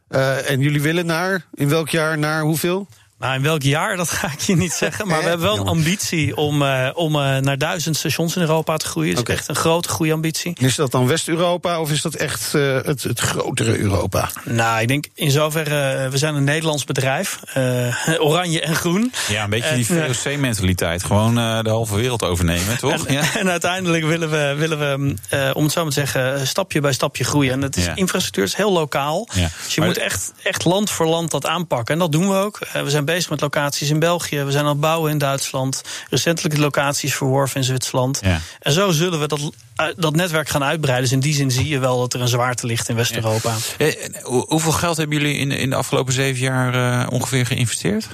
[0.08, 2.88] Uh, en jullie willen naar, in welk jaar, naar hoeveel?
[3.22, 5.06] Nou, in welk jaar, dat ga ik je niet zeggen.
[5.06, 8.76] Maar we hebben wel een ambitie om, uh, om uh, naar duizend stations in Europa
[8.76, 9.14] te groeien.
[9.14, 9.36] Dat is okay.
[9.36, 10.56] echt een grote groeiambitie.
[10.60, 14.30] Is dat dan West-Europa of is dat echt uh, het, het, grotere Europa?
[14.44, 17.40] Nou, ik denk in zoverre, we zijn een Nederlands bedrijf.
[18.18, 19.12] oranje en groen.
[19.28, 21.04] Ja, een beetje die VOC-mentaliteit.
[21.04, 23.06] Gewoon de halve wereld overnemen, toch?
[23.06, 23.22] En, ja.
[23.38, 27.24] en uiteindelijk willen we, willen we om het zo maar te zeggen, stapje bij stapje
[27.24, 27.52] groeien.
[27.52, 27.94] En het is, ja.
[27.94, 29.28] infrastructuur is heel lokaal.
[29.34, 29.48] Ja.
[29.64, 31.94] Dus je maar moet echt, echt land voor land dat aanpakken.
[31.94, 32.58] En dat doen we ook.
[32.72, 34.42] we zijn bezig met locaties in België.
[34.42, 35.82] We zijn aan het bouwen in Duitsland.
[36.10, 38.20] Recentelijk locaties verworven in Zwitserland.
[38.22, 38.40] Ja.
[38.60, 39.52] En zo zullen we dat,
[39.96, 41.04] dat netwerk gaan uitbreiden.
[41.04, 43.54] Dus in die zin zie je wel dat er een zwaarte ligt in West-Europa.
[43.78, 43.92] Ja.
[44.22, 48.06] Hoeveel geld hebben jullie in, in de afgelopen zeven jaar uh, ongeveer geïnvesteerd?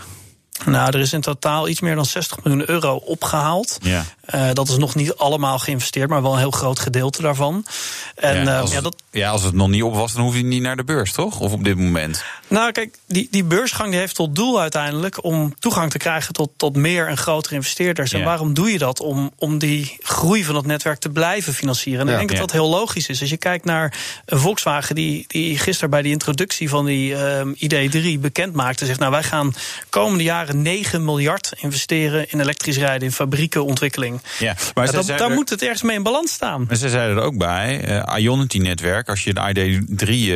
[0.64, 3.78] Nou, er is in totaal iets meer dan 60 miljoen euro opgehaald.
[3.82, 4.04] Ja.
[4.34, 7.66] Uh, dat is nog niet allemaal geïnvesteerd, maar wel een heel groot gedeelte daarvan.
[8.14, 8.96] En, ja, als, uh, ja, dat...
[9.10, 11.40] ja, als het nog niet op was, dan hoef je niet naar de beurs, toch?
[11.40, 12.24] Of op dit moment?
[12.48, 16.50] Nou, kijk, die, die beursgang die heeft tot doel uiteindelijk om toegang te krijgen tot,
[16.56, 18.12] tot meer en grotere investeerders.
[18.12, 19.00] En waarom doe je dat?
[19.00, 22.00] Om, om die groei van het netwerk te blijven financieren.
[22.00, 23.20] En ik denk dat dat heel logisch is.
[23.20, 23.94] Als je kijkt naar
[24.26, 29.10] Volkswagen, die, die gisteren bij die introductie van die um, ID3 bekend maakte, zegt: Nou,
[29.10, 29.54] wij gaan
[29.90, 34.20] komende jaren 9 miljard investeren in elektrisch rijden, in fabrieken, ontwikkeling.
[34.38, 36.64] Ja, maar ja, dat, daar er, moet het ergens mee in balans staan.
[36.68, 39.76] Maar ze zeiden er ook bij: uh, Ionity-netwerk, als je de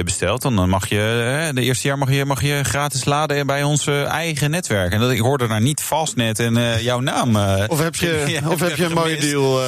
[0.00, 3.46] ID3 bestelt, dan mag je uh, de eerste jaar mag je, mag je gratis laden
[3.46, 4.92] bij ons eigen netwerk.
[4.92, 7.36] En dat, ik hoorde daar niet Fastnet en uh, jouw naam.
[7.66, 9.60] of heb je, ja, of heb je een mooie deal?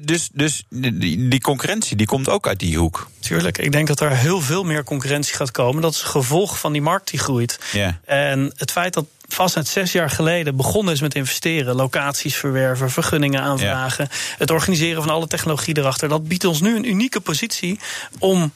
[0.00, 3.08] dus dus die, die concurrentie die komt ook uit die hoek.
[3.20, 5.82] Tuurlijk, ik denk dat er heel veel meer concurrentie gaat komen.
[5.82, 7.58] Dat is een gevolg van die markt die groeit.
[7.72, 7.98] Ja.
[8.04, 13.40] En het feit dat Fastnet zes jaar geleden begonnen is met investeren, locaties verwerven, vergunningen
[13.40, 14.16] aanvragen, ja.
[14.38, 17.78] het organiseren van alle technologie erachter, dat biedt ons nu een unieke positie
[18.18, 18.52] om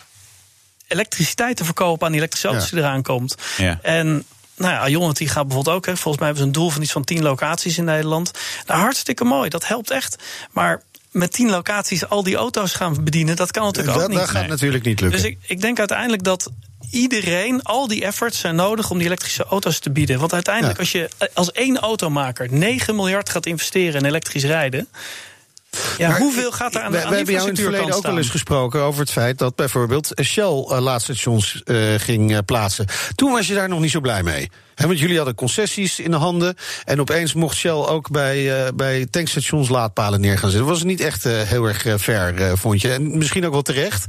[0.89, 3.35] elektriciteit te verkopen aan die elektrische auto's die eraan komt.
[3.57, 3.79] Ja.
[3.83, 4.25] En
[4.59, 5.87] nou ja, Ionity gaat bijvoorbeeld ook.
[5.87, 5.97] Hè.
[5.97, 8.31] Volgens mij hebben ze een doel van iets van 10 locaties in Nederland.
[8.67, 10.17] Nou, hartstikke mooi, dat helpt echt.
[10.51, 10.83] Maar
[11.19, 14.19] met 10 locaties al die auto's gaan bedienen, dat kan natuurlijk dat, ook niet.
[14.19, 14.51] Dat gaat nee.
[14.51, 15.21] natuurlijk niet lukken.
[15.21, 16.51] Dus ik, ik denk uiteindelijk dat
[16.91, 20.19] iedereen, al die efforts zijn nodig om die elektrische auto's te bieden.
[20.19, 20.81] Want uiteindelijk, ja.
[20.81, 24.89] als je als één automaker 9 miljard gaat investeren in elektrisch rijden.
[25.99, 28.07] Ja, maar hoeveel gaat er aan de We, we hebben jou in het verleden ook
[28.07, 32.87] wel eens gesproken over het feit dat bijvoorbeeld Shell uh, laadstations uh, ging uh, plaatsen.
[33.15, 34.51] Toen was je daar nog niet zo blij mee.
[34.75, 36.57] He, want jullie hadden concessies in de handen.
[36.85, 40.69] En opeens mocht Shell ook bij, uh, bij tankstations laadpalen neer gaan zetten.
[40.69, 42.93] Dat was niet echt heel erg ver, vond je.
[42.93, 44.05] En misschien ook wel terecht.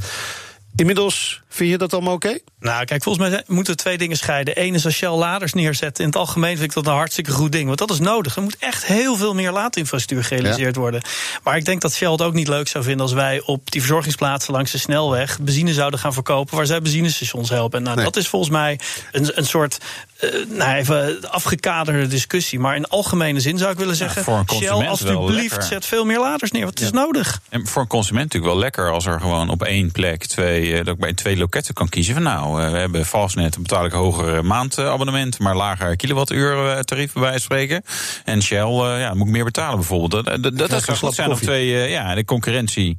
[0.75, 2.27] Inmiddels vind je dat allemaal oké?
[2.27, 2.41] Okay?
[2.59, 4.61] Nou, kijk, volgens mij moeten we twee dingen scheiden.
[4.61, 5.99] Eén is als Shell laders neerzet.
[5.99, 7.67] In het algemeen vind ik dat een hartstikke goed ding.
[7.67, 8.35] Want dat is nodig.
[8.35, 10.81] Er moet echt heel veel meer laadinfrastructuur gerealiseerd ja.
[10.81, 11.01] worden.
[11.43, 13.81] Maar ik denk dat Shell het ook niet leuk zou vinden als wij op die
[13.81, 17.83] verzorgingsplaatsen langs de snelweg benzine zouden gaan verkopen waar zij benzinestations helpen.
[17.83, 18.05] Nou, nee.
[18.05, 18.79] dat is volgens mij
[19.11, 19.77] een, een soort
[20.23, 22.59] uh, nou even afgekaderde discussie.
[22.59, 26.51] Maar in algemene zin zou ik willen zeggen: ja, Shell, alsjeblieft, zet veel meer laders
[26.51, 26.65] neer.
[26.65, 26.85] Wat ja.
[26.85, 27.41] is nodig?
[27.49, 30.93] En voor een consument natuurlijk wel lekker als er gewoon op één plek twee, uh,
[30.97, 35.39] bij twee loketten kan kiezen van nou, we hebben Fastnet een betaal ik hoger maandabonnement,
[35.39, 37.83] maar lager kilowattuur tarief bij wijze spreken.
[38.25, 40.11] En Shell, ja, moet ik meer betalen bijvoorbeeld.
[40.11, 42.97] Dat, dat, dat, dat zijn nog twee, ja, de concurrentie.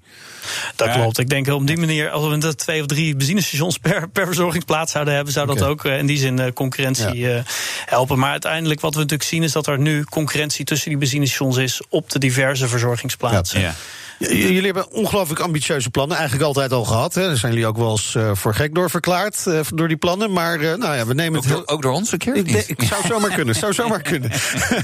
[0.76, 1.18] Dat klopt.
[1.18, 4.92] Ik denk op die manier, als we dat twee of drie benzinestations per, per verzorgingsplaats
[4.92, 7.26] zouden hebben, zou dat ook in die zin concurrentie
[7.84, 8.18] helpen.
[8.18, 11.82] Maar uiteindelijk wat we natuurlijk zien is dat er nu concurrentie tussen die benzinestations is
[11.88, 13.60] op de diverse verzorgingsplaatsen.
[13.60, 13.74] Ja.
[14.28, 17.14] Jullie hebben ongelooflijk ambitieuze plannen, eigenlijk altijd al gehad.
[17.14, 17.26] Hè.
[17.26, 20.32] Daar zijn jullie ook wel eens uh, voor gek door verklaard, uh, door die plannen.
[20.32, 21.52] Maar uh, nou ja, we nemen ook, het...
[21.52, 21.68] Heel...
[21.68, 22.36] Ook door ons een keer?
[22.36, 24.30] Ik, ik zou zomaar kunnen, zou zomaar kunnen.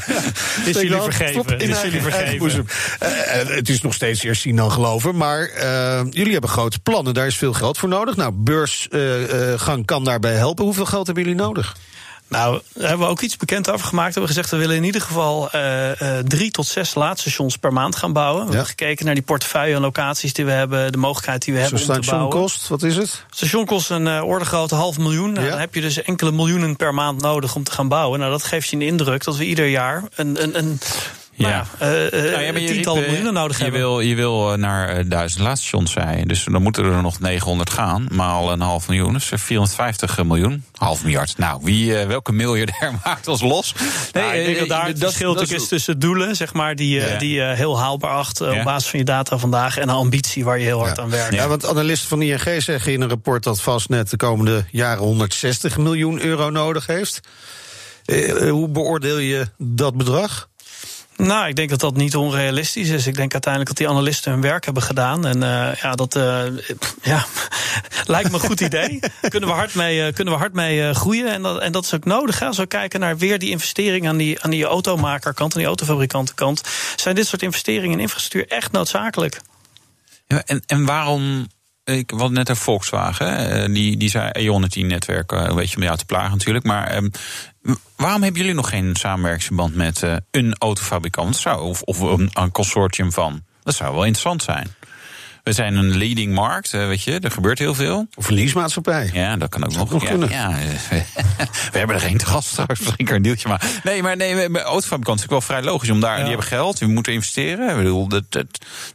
[0.66, 1.58] is jullie vergeven.
[1.58, 2.66] Is jullie vergeven.
[3.54, 5.16] het is nog steeds eerst zien dan geloven.
[5.16, 5.50] Maar
[6.10, 8.16] jullie hebben grote plannen, daar is veel geld voor nodig.
[8.16, 10.64] Nou, beursgang kan daarbij helpen.
[10.64, 11.76] Hoeveel geld hebben jullie nodig?
[12.28, 14.14] Nou, daar hebben we ook iets bekend over gemaakt.
[14.14, 17.72] We hebben gezegd, we willen in ieder geval uh, uh, drie tot zes laadstations per
[17.72, 18.40] maand gaan bouwen.
[18.40, 21.60] We hebben gekeken naar die portefeuille en locaties die we hebben, de mogelijkheid die we
[21.60, 22.30] hebben om te bouwen.
[22.30, 23.24] kost, wat is het?
[23.30, 25.32] Station kost een uh, orde grote half miljoen.
[25.32, 28.18] Nou, Dan heb je dus enkele miljoenen per maand nodig om te gaan bouwen.
[28.18, 30.78] Nou, dat geeft je een indruk dat we ieder jaar een, een, een
[31.36, 33.80] ja, ja, uh, nou ja maar tientallen miljoenen nodig je hebben.
[33.80, 36.28] Wil, je wil naar uh, duizend laadstations zijn.
[36.28, 38.06] Dus dan moeten er nog 900 gaan.
[38.10, 39.12] Maal een half miljoen.
[39.12, 40.64] Dus 450 miljoen.
[40.72, 41.38] Half miljard.
[41.38, 43.74] Nou, wie, uh, welke miljardair maakt ons los?
[44.12, 47.00] Nee, nou, ik denk dat daar het verschil dat is tussen doelen, zeg maar, die,
[47.00, 47.18] ja.
[47.18, 49.76] die je heel haalbaar acht op basis van je data vandaag.
[49.76, 51.34] En een ambitie waar je heel hard aan werkt.
[51.34, 55.78] Ja, want analisten van ING zeggen in een rapport dat Fastnet de komende jaren 160
[55.78, 57.20] miljoen euro nodig heeft.
[58.50, 60.48] hoe beoordeel je dat bedrag?
[61.16, 63.06] Nou, ik denk dat dat niet onrealistisch is.
[63.06, 65.26] Ik denk uiteindelijk dat die analisten hun werk hebben gedaan.
[65.26, 66.42] En uh, ja, dat uh,
[67.02, 67.26] ja,
[68.06, 69.00] lijkt me een goed idee.
[69.28, 71.32] kunnen we hard mee, uh, kunnen we hard mee groeien.
[71.32, 72.38] En dat, en dat is ook nodig.
[72.38, 72.46] Hè.
[72.46, 76.62] Als we kijken naar weer die investeringen aan die, aan die automakerkant, aan die autofabrikantenkant,
[76.96, 79.40] zijn dit soort investeringen in infrastructuur echt noodzakelijk.
[80.26, 81.46] Ja, en, en waarom
[81.94, 86.30] ik wat net een Volkswagen, die, die zei Ionity-netwerk een beetje om jou te plagen
[86.30, 86.64] natuurlijk.
[86.64, 87.10] Maar um,
[87.96, 92.50] waarom hebben jullie nog geen samenwerkingsverband met uh, een autofabrikant zou, of, of een, een,
[92.50, 93.44] consortium van?
[93.62, 94.74] Dat zou wel interessant zijn.
[95.42, 98.06] We zijn een leading markt, weet je, er gebeurt heel veel.
[98.14, 99.10] Of een leasemaatschappij.
[99.12, 100.02] Ja, dat kan ook dat nog.
[100.02, 100.30] Ja, kunnen.
[100.30, 100.50] Ja,
[101.72, 103.48] we hebben er geen te gast trouwens, misschien een deeltje.
[103.48, 106.18] Maar nee, maar nee, autofabrikanten is wel vrij logisch om daar, ja.
[106.18, 107.70] die hebben geld, we moeten investeren.
[107.70, 108.46] Ik bedoel, dat, dat,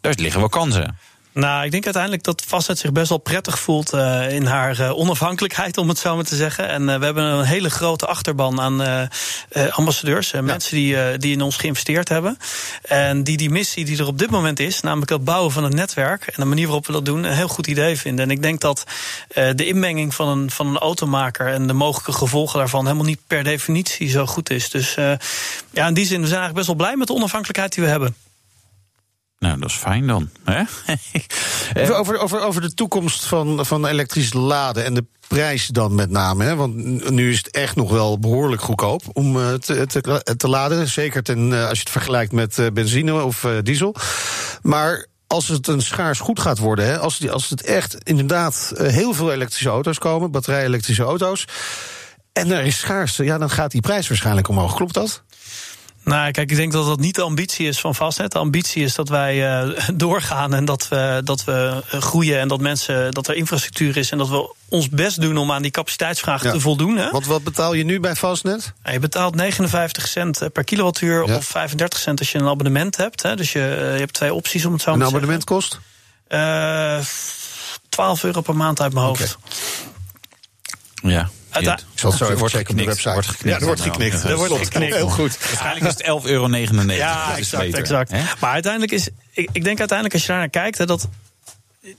[0.01, 0.97] daar liggen wel kansen.
[1.33, 4.97] Nou, ik denk uiteindelijk dat Fastnet zich best wel prettig voelt uh, in haar uh,
[4.97, 6.67] onafhankelijkheid, om het zo maar te zeggen.
[6.69, 9.09] En uh, we hebben een hele grote achterban aan
[9.71, 10.41] ambassadeurs, ja.
[10.41, 12.37] mensen die, die in ons geïnvesteerd hebben.
[12.81, 15.75] En die die missie die er op dit moment is, namelijk het bouwen van een
[15.75, 18.25] netwerk en de manier waarop we dat doen, een heel goed idee vinden.
[18.25, 18.83] En ik denk dat
[19.33, 23.43] de inmenging van een, van een automaker en de mogelijke gevolgen daarvan helemaal niet per
[23.43, 24.69] definitie zo goed is.
[24.69, 24.95] Dus
[25.71, 27.89] ja, in die zin, we zijn eigenlijk best wel blij met de onafhankelijkheid die we
[27.89, 28.15] hebben.
[29.41, 30.29] Nou, dat is fijn dan.
[30.43, 30.63] Hè?
[31.97, 36.43] Over, over, over de toekomst van, van elektrisch laden en de prijs dan met name.
[36.43, 36.55] Hè?
[36.55, 40.87] Want nu is het echt nog wel behoorlijk goedkoop om uh, te, te, te, laden.
[40.87, 43.95] Zeker ten, uh, als je het vergelijkt met uh, benzine of diesel.
[44.61, 49.13] Maar als het een schaars goed gaat worden, hè, als, als het echt inderdaad heel
[49.13, 51.45] veel elektrische auto's komen, batterij-elektrische auto's.
[52.33, 54.75] En er is schaarste, ja, dan gaat die prijs waarschijnlijk omhoog.
[54.75, 55.23] Klopt dat?
[56.03, 58.31] Nou, kijk, ik denk dat dat niet de ambitie is van Fastnet.
[58.31, 62.59] De ambitie is dat wij uh, doorgaan en dat we, dat we groeien en dat
[62.59, 66.43] mensen, dat er infrastructuur is en dat we ons best doen om aan die capaciteitsvraag
[66.43, 66.51] ja.
[66.51, 66.97] te voldoen.
[66.97, 67.11] Hè?
[67.11, 68.73] Want wat betaal je nu bij Fastnet?
[68.83, 71.35] Ja, je betaalt 59 cent per kilowattuur ja.
[71.35, 73.21] of 35 cent als je een abonnement hebt.
[73.21, 73.35] Hè?
[73.35, 73.59] Dus je,
[73.93, 75.15] je hebt twee opties om het zo te zeggen.
[75.15, 75.79] Een abonnement kost?
[76.29, 76.97] Uh,
[77.89, 79.37] 12 euro per maand uit mijn hoofd.
[81.01, 81.11] Okay.
[81.11, 81.29] Ja.
[81.59, 83.13] Ik zal het zo even checken op de website.
[83.13, 83.55] Wordt geknikt.
[83.55, 84.23] Ja, er wordt geknikt.
[84.23, 84.95] Er wordt geknikt.
[84.95, 85.37] Heel goed.
[85.39, 86.47] Waarschijnlijk is het 11,99 euro.
[86.93, 87.73] Ja, exact.
[87.73, 88.11] exact.
[88.39, 91.07] Maar uiteindelijk is, ik, ik denk uiteindelijk als je daar naar kijkt, hè, dat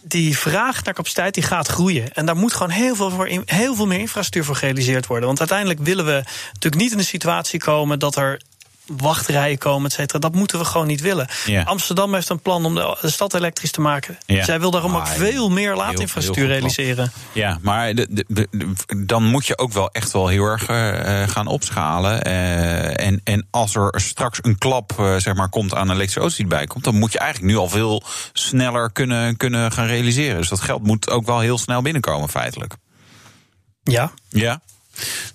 [0.03, 2.13] die vraag naar capaciteit die gaat groeien.
[2.13, 5.27] En daar moet gewoon heel veel, voor, heel veel meer infrastructuur voor gerealiseerd worden.
[5.27, 8.41] Want uiteindelijk willen we natuurlijk niet in de situatie komen dat er
[8.87, 10.19] wachtrijen komen, et cetera.
[10.19, 11.29] Dat moeten we gewoon niet willen.
[11.47, 11.63] Ja.
[11.63, 14.19] Amsterdam heeft een plan om de, stad elektrisch te maken.
[14.27, 14.45] Ja.
[14.45, 17.13] Zij wil daarom ook veel meer laadinfrastructuur realiseren.
[17.33, 21.29] Ja, maar de, de, de, dan moet je ook wel echt wel heel erg uh,
[21.29, 22.27] gaan opschalen.
[22.27, 26.37] Uh, en, en als er straks een klap uh, zeg maar, komt aan elektrische auto's
[26.37, 26.85] die erbij komt...
[26.85, 30.37] dan moet je eigenlijk nu al veel sneller kunnen, kunnen gaan realiseren.
[30.37, 32.75] Dus dat geld moet ook wel heel snel binnenkomen feitelijk.
[33.83, 34.13] Ja.
[34.29, 34.61] Ja.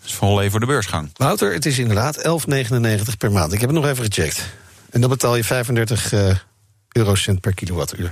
[0.03, 1.09] Dus vol even voor de beursgang.
[1.13, 3.53] Wouter, het is inderdaad 11,99 per maand.
[3.53, 4.45] Ik heb het nog even gecheckt.
[4.89, 6.35] En dan betaal je 35 uh,
[6.91, 8.11] eurocent per kilowattuur.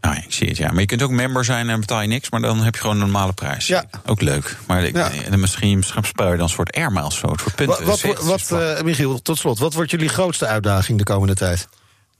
[0.00, 0.70] Nou, ik zie het, ja.
[0.70, 2.96] Maar je kunt ook member zijn en betaal je niks, maar dan heb je gewoon
[2.96, 3.66] een normale prijs.
[3.66, 3.84] Ja.
[4.06, 4.56] Ook leuk.
[4.66, 5.08] Maar ik, ja.
[5.28, 7.84] nee, misschien, misschien speel je dan een soort airmiles, zo, een soort punten.
[7.86, 11.68] Wat, wat, wat uh, Michiel, tot slot, wat wordt jullie grootste uitdaging de komende tijd?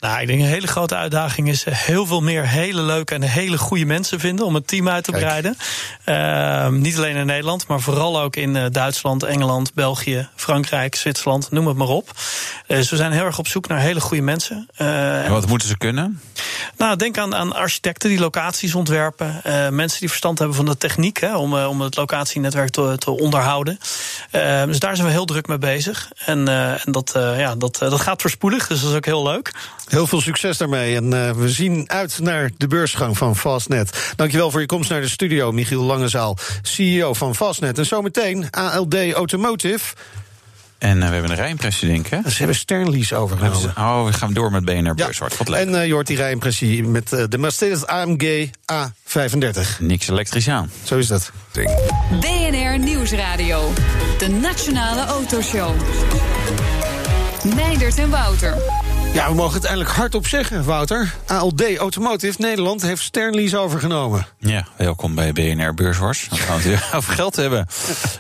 [0.01, 3.23] Nou, ik denk een hele grote uitdaging is eh, heel veel meer hele leuke en
[3.23, 5.57] hele goede mensen vinden om het team uit te breiden.
[6.07, 11.51] Uh, niet alleen in Nederland, maar vooral ook in uh, Duitsland, Engeland, België, Frankrijk, Zwitserland,
[11.51, 12.11] noem het maar op.
[12.67, 14.69] Dus we zijn heel erg op zoek naar hele goede mensen.
[14.79, 16.21] Uh, en wat moeten ze kunnen?
[16.77, 19.41] Nou, denk aan, aan architecten die locaties ontwerpen.
[19.71, 23.79] mensen die verstand hebben van de techniek hè, om, om het locatienetwerk te, te onderhouden.
[24.67, 26.11] dus daar zijn we heel druk mee bezig.
[26.25, 29.53] En, en dat, ja, dat, dat gaat voorspoedig, dus dat is ook heel leuk.
[29.91, 30.97] Heel veel succes daarmee.
[30.97, 34.13] En uh, we zien uit naar de beursgang van Fastnet.
[34.17, 37.79] Dankjewel voor je komst naar de studio, Michiel Langezaal, CEO van Fastnet.
[37.79, 39.95] En zometeen ALD Automotive.
[40.79, 42.31] En uh, we hebben een rijimpressie, denk ik.
[42.31, 43.73] Ze hebben Sternlease overgenomen.
[43.77, 45.37] Oh, we gaan door met BNR Beurswart.
[45.37, 45.61] Wat leuk.
[45.61, 49.79] En uh, je hoort die rijimpressie met uh, de Mercedes AMG A35.
[49.79, 50.71] Niks elektrisch aan.
[50.83, 51.33] Zo is dat.
[51.53, 51.71] Ding.
[52.21, 53.73] BNR Nieuwsradio.
[54.19, 55.75] De Nationale Autoshow.
[57.55, 58.80] Meindert en Wouter.
[59.13, 61.15] Ja, we mogen het eindelijk hardop zeggen, Wouter.
[61.27, 64.27] ALD Automotive Nederland heeft Sternlease overgenomen.
[64.39, 66.27] Ja, welkom bij BNR Beurswars.
[66.29, 67.67] Dan gaan we het weer over geld hebben.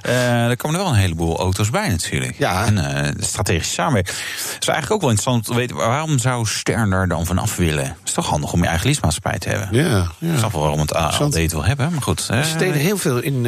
[0.06, 2.38] Uh, er komen er wel een heleboel auto's bij natuurlijk.
[2.38, 2.64] Ja.
[2.66, 4.16] En uh, strategische samenwerking.
[4.16, 5.76] Het is eigenlijk ook wel interessant te weten...
[5.76, 7.84] waarom zou Stern daar dan vanaf willen?
[7.84, 9.68] Het is toch handig om je eigen leasemaatschappij te hebben.
[9.72, 10.32] Ja, ja.
[10.32, 12.28] Ik snap wel waarom het ALD het wil hebben, maar goed.
[12.30, 13.46] Uh, Ze deden heel veel in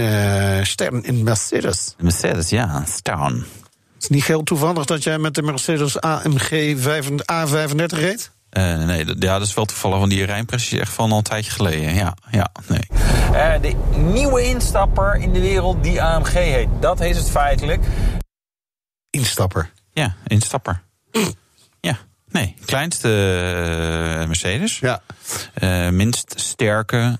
[0.66, 1.94] Stern, in Mercedes.
[1.98, 2.84] Mercedes, ja.
[2.88, 3.44] Stern.
[4.02, 6.74] Het is niet heel toevallig dat jij met de Mercedes AMG
[7.32, 8.30] A35 reed?
[8.52, 11.22] Uh, nee, ja, dat is wel toevallig, want die rijimpressie is echt van al een
[11.22, 11.94] tijdje geleden.
[11.94, 12.86] Ja, ja, nee.
[13.32, 16.68] Uh, de nieuwe instapper in de wereld die AMG heet.
[16.80, 17.84] Dat heet het feitelijk.
[19.10, 19.70] Instapper?
[19.92, 20.82] Ja, instapper.
[21.80, 21.98] ja.
[22.28, 24.78] Nee, kleinste uh, Mercedes.
[24.78, 25.02] Ja.
[25.90, 27.18] minst sterke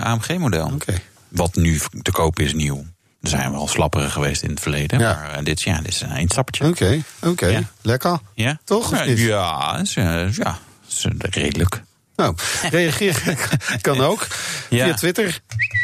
[0.00, 0.64] AMG-model.
[0.64, 0.74] Oké.
[0.74, 1.02] Okay.
[1.28, 2.84] Wat nu te koop is nieuw.
[3.22, 4.98] Er zijn wel slapperen geweest in het verleden.
[4.98, 5.14] Ja.
[5.14, 6.64] Maar uh, dit, ja, dit is een instappertje.
[6.64, 7.28] Oké, okay, oké.
[7.28, 7.52] Okay.
[7.52, 7.62] Ja.
[7.82, 8.18] Lekker.
[8.34, 8.58] Ja.
[8.64, 8.90] Toch?
[8.90, 10.58] Ja, ja, is, ja
[10.90, 11.82] is redelijk.
[12.20, 12.34] Nou,
[12.78, 13.38] reageren
[13.80, 14.26] kan ook.
[14.68, 14.84] Ja.
[14.84, 15.40] Via Twitter.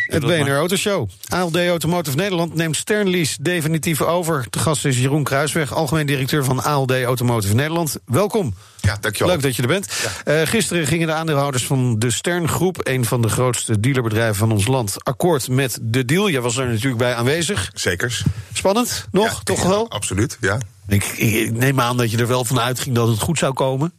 [0.06, 1.08] Het BNR Autoshow.
[1.28, 4.46] ALD Automotive Nederland neemt Sternlease definitief over.
[4.50, 7.96] De gast is Jeroen Kruisweg, algemeen directeur van ALD Automotive Nederland.
[8.04, 8.54] Welkom.
[8.80, 9.32] Ja, dankjewel.
[9.32, 9.92] Leuk dat je er bent.
[10.24, 10.40] Ja.
[10.40, 14.52] Uh, gisteren gingen de aandeelhouders van de Stern Groep, een van de grootste dealerbedrijven van
[14.52, 16.30] ons land, akkoord met de deal.
[16.30, 17.70] Jij was er natuurlijk bij aanwezig.
[17.74, 18.22] Zekers.
[18.52, 19.26] Spannend, nog?
[19.26, 19.90] Ja, toch ja, wel?
[19.90, 20.58] Absoluut, ja.
[20.88, 23.92] Ik, ik, neem aan dat je er wel van uitging dat het goed zou komen.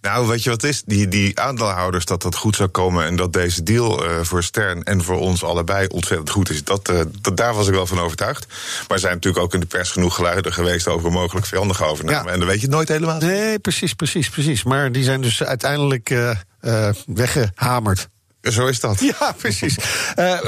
[0.00, 0.82] Nou, weet je wat is?
[0.86, 4.82] Die, die aandeelhouders dat dat goed zou komen en dat deze deal uh, voor Stern
[4.82, 6.64] en voor ons allebei ontzettend goed is.
[6.64, 8.46] Dat, uh, dat, daar was ik wel van overtuigd.
[8.48, 11.84] Maar er zijn natuurlijk ook in de pers genoeg geluiden geweest over een mogelijk vijandige
[11.84, 12.26] overname.
[12.26, 12.32] Ja.
[12.32, 13.18] En dan weet je het nooit helemaal.
[13.18, 14.62] Nee, precies, precies, precies.
[14.62, 18.08] Maar die zijn dus uiteindelijk uh, weggehamerd.
[18.42, 19.00] Zo is dat.
[19.00, 19.76] Ja, precies.
[20.16, 20.38] Uh,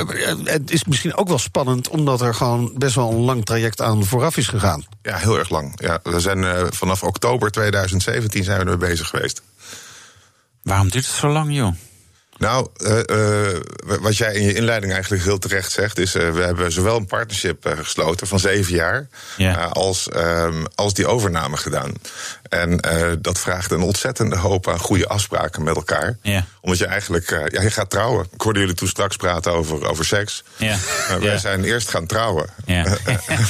[0.44, 4.04] het is misschien ook wel spannend, omdat er gewoon best wel een lang traject aan
[4.04, 4.84] vooraf is gegaan.
[5.02, 5.72] Ja, heel erg lang.
[5.80, 9.42] Ja, we zijn uh, vanaf oktober 2017 zijn we er bezig geweest.
[10.62, 11.74] Waarom duurt het zo lang, joh?
[12.42, 13.60] Nou, uh, uh,
[14.00, 17.06] wat jij in je inleiding eigenlijk heel terecht zegt, is uh, we hebben zowel een
[17.06, 19.64] partnership gesloten van zeven jaar, ja.
[19.64, 21.92] als, um, als die overname gedaan.
[22.48, 22.80] En
[23.20, 26.18] dat vraagt een ontzettende hoop aan goede afspraken met elkaar.
[26.22, 26.44] Ja.
[26.60, 28.26] Omdat je eigenlijk, ja, je gaat trouwen.
[28.32, 30.42] Ik hoorde jullie toen straks praten over, over seks.
[30.56, 30.76] Ja.
[31.20, 32.46] wij zijn eerst gaan trouwen.
[32.66, 32.82] Ja.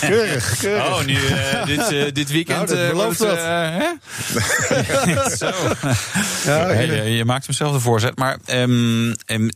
[0.01, 0.87] keurig, keurig.
[0.87, 1.19] Oh, nu
[1.75, 2.69] dit, dit weekend.
[2.69, 3.39] Nou, dat belooft dat.
[5.39, 5.51] Zo.
[6.45, 8.19] Ja, je, je maakt hem zelf de voorzet.
[8.19, 8.82] Maar um,
[9.27, 9.51] um,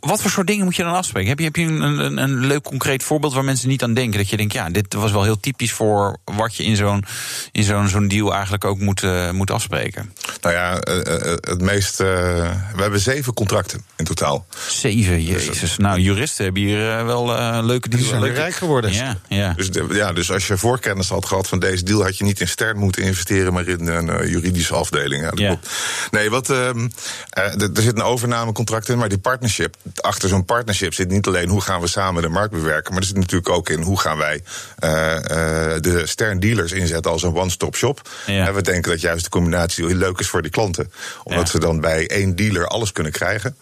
[0.00, 1.28] wat voor soort dingen moet je dan afspreken?
[1.28, 4.18] Heb je, heb je een, een, een, leuk concreet voorbeeld waar mensen niet aan denken?
[4.18, 7.04] Dat je denkt, ja, dit was wel heel typisch voor wat je in zo'n
[7.52, 10.12] in zo'n zo'n deal eigenlijk ook moet, uh, moet afspreken.
[10.40, 12.00] Nou ja, uh, het meest.
[12.00, 12.06] Uh,
[12.74, 14.46] we hebben zeven contracten in totaal.
[14.68, 15.60] Zeven, jezus.
[15.60, 17.26] Dus, nou, juristen hebben hier wel
[17.64, 18.02] leuke deals.
[18.02, 18.36] Die zijn leuke...
[18.36, 18.92] rijk geworden.
[18.92, 19.52] Ja, ja.
[19.52, 22.48] Dus, ja, dus als je voorkennis had gehad van deze deal, had je niet in
[22.48, 25.22] Stern moeten investeren, maar in een juridische afdeling.
[25.22, 25.46] Ja, dat ja.
[25.46, 25.70] klopt.
[26.10, 26.50] Nee, wat.
[26.50, 26.88] Ehm,
[27.30, 29.76] er zit een overnamecontract in, maar die partnership.
[29.94, 33.06] Achter zo'n partnership zit niet alleen hoe gaan we samen de markt bewerken, maar er
[33.08, 34.42] zit natuurlijk ook in hoe gaan wij
[35.80, 38.08] de Stern dealers inzetten als een one-stop shop.
[38.26, 38.52] Ja.
[38.52, 40.92] we denken dat juist de combinatie heel leuk is voor die klanten.
[41.24, 41.50] Omdat Ja.
[41.50, 43.56] ze dan bij één dealer alles kunnen krijgen.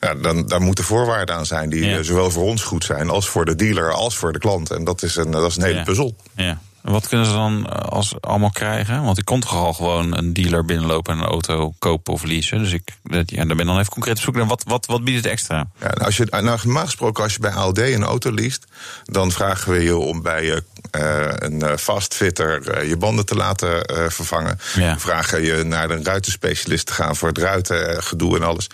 [0.00, 3.28] Ja, dan, daar moeten voorwaarden aan zijn die eh, zowel voor ons goed zijn als
[3.28, 4.70] voor de dealer als voor de klant.
[4.70, 6.16] En dat is een, dat is een hele puzzel.
[6.36, 6.60] Ja.
[6.82, 9.02] En Wat kunnen ze dan eh, als allemaal krijgen?
[9.02, 12.58] Want ik kon toch al gewoon een dealer binnenlopen en een auto kopen of leasen.
[12.58, 15.16] Dus ik ja, daar ben dan even concreet op zoek naar wat, wat, wat biedt
[15.16, 15.56] het extra?
[15.56, 18.66] Ja, nou, als je, nou, normaal gesproken, als je bij ALD een auto leest,
[19.04, 23.34] dan vragen we je om bij je, eh, een eh, fastfitter eh, je banden te
[23.34, 24.58] laten eh, vervangen.
[24.74, 24.98] Ja.
[24.98, 28.66] Vragen je naar een ruitenspecialist te gaan voor het ruitengedoe en alles.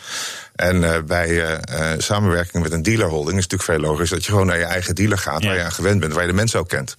[0.55, 4.27] En eh, bij eh, eh, samenwerking met een dealerholding is het natuurlijk veel logischer dat
[4.27, 5.49] je gewoon naar je eigen dealer gaat, Ja.
[5.49, 6.97] waar je aan gewend bent, waar je de mensen ook kent.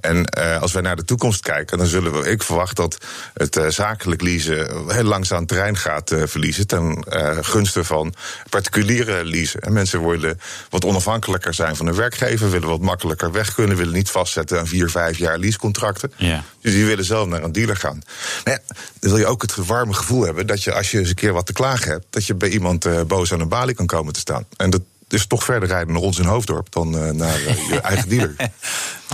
[0.00, 0.24] En
[0.60, 2.98] als wij naar de toekomst kijken, dan zullen we, ik verwacht dat
[3.34, 7.04] het zakelijk leasen heel langzaam terrein gaat verliezen ten
[7.40, 8.14] gunste van
[8.48, 9.60] particuliere leasen.
[9.60, 13.92] En mensen willen wat onafhankelijker zijn van hun werkgever, willen wat makkelijker weg kunnen, willen
[13.94, 16.12] niet vastzetten aan vier, vijf jaar leasecontracten.
[16.16, 16.44] Ja.
[16.62, 18.02] Dus die willen zelf naar een dealer gaan.
[18.44, 21.08] Maar ja, dan wil je ook het warme gevoel hebben dat je als je eens
[21.08, 23.74] een keer wat te klagen hebt, dat je bij iemand eh, boos aan een balie
[23.74, 24.46] kan komen te staan.
[24.56, 24.80] En dat
[25.12, 28.34] is toch verder rijden naar ons in Hoofddorp dan eh, naar eh, je eigen dealer.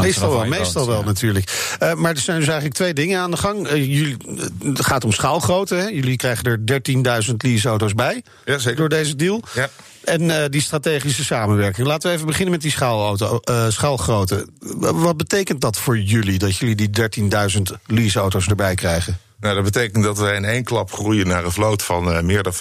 [0.00, 1.04] Meestal wel, meestal wel ja.
[1.04, 1.76] natuurlijk.
[1.78, 3.68] Eh, maar er zijn dus eigenlijk twee dingen aan de gang.
[3.68, 4.16] Jullie,
[4.62, 5.74] het gaat om schaalgrootte.
[5.74, 5.87] Hè?
[5.87, 6.80] Jullie krijgen er
[7.28, 8.78] 13.000 leaseauto's bij Ja, zeker.
[8.78, 9.42] door deze deal.
[9.54, 9.70] Ja.
[10.04, 11.87] En eh, die strategische samenwerking.
[11.87, 14.46] Laten we even beginnen met die schaalauto, eh, schaalgrootte.
[14.78, 19.18] Wat betekent dat voor jullie, dat jullie die 13.000 leaseauto's erbij krijgen?
[19.40, 22.42] Nou, dat betekent dat wij in één klap groeien naar een vloot van eh, meer
[22.42, 22.52] dan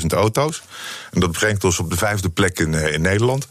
[0.00, 0.62] 65.000 auto's.
[1.10, 3.48] En dat brengt ons op de vijfde plek in, eh, in Nederland.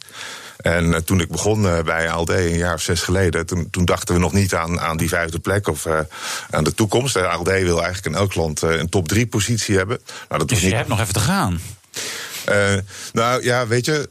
[0.57, 4.19] En toen ik begon bij ALD een jaar of zes geleden, toen, toen dachten we
[4.21, 5.99] nog niet aan, aan die vijfde plek of eh,
[6.49, 7.17] aan de toekomst.
[7.17, 9.99] ALD wil eigenlijk in elk land een top drie positie hebben.
[10.27, 10.75] Nou, dat Dus je niet.
[10.75, 11.59] hebt nog even te gaan.
[12.45, 12.73] Eh,
[13.13, 14.09] nou ja, weet je,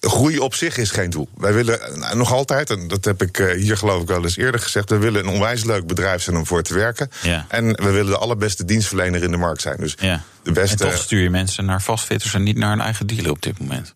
[0.00, 1.28] groei op zich is geen doel.
[1.36, 4.36] Wij willen nou, nog altijd, en dat heb ik eh, hier geloof ik wel eens
[4.36, 7.10] eerder gezegd, we willen een onwijs leuk bedrijf zijn om voor te werken.
[7.22, 7.46] Ja.
[7.48, 9.76] En we willen de allerbeste dienstverlener in de markt zijn.
[9.76, 10.22] Dus Ja.
[10.42, 10.84] de beste.
[10.84, 13.58] En toch stuur je mensen naar vastfitters en niet naar een eigen dealer op dit
[13.58, 13.94] moment.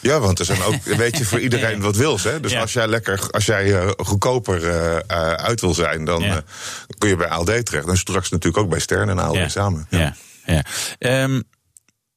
[0.00, 2.24] Ja, want er zijn ook, weet je, voor iedereen wat wils.
[2.24, 2.40] Hè?
[2.40, 2.60] Dus Ja.
[2.60, 4.62] als jij lekker, als jij eh, goedkoper
[5.36, 6.42] uit wil zijn, dan Ja.
[6.98, 7.88] kun je bij ALD terecht.
[7.88, 9.86] En straks natuurlijk ook bij Stern en ALD samen.
[9.90, 10.14] Ja,
[10.46, 10.62] ja.
[10.98, 11.40] Ehm,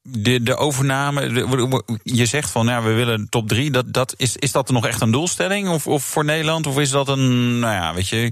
[0.10, 3.72] de, de overname, de- je zegt van ja, we willen top drie.
[3.72, 6.68] Dat, dat, is, is dat nog echt een doelstelling of, of voor Nederland?
[6.68, 8.32] Of is dat een, nou ja, weet je,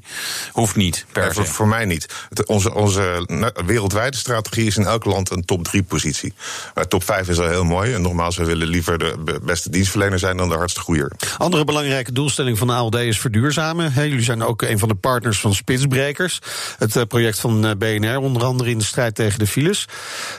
[0.51, 1.43] hoeft niet per Ja, se.
[1.45, 2.13] voor mij niet.
[2.29, 6.33] Het- onze, onze na- wereldwijde strategie is in elk land een top 3 positie.
[6.75, 7.93] Maar top 5 is al heel mooi.
[7.93, 11.11] En nogmaals, we willen liever de be- beste dienstverlener zijn dan de hardste groeier.
[11.37, 13.93] Andere belangrijke doelstelling van de ALD is verduurzamen.
[13.93, 16.39] Hè, jullie zijn ook een van de partners van Spitsbrekers.
[16.77, 19.85] Het eh, project van eh, BNR, onder andere in de strijd tegen de files.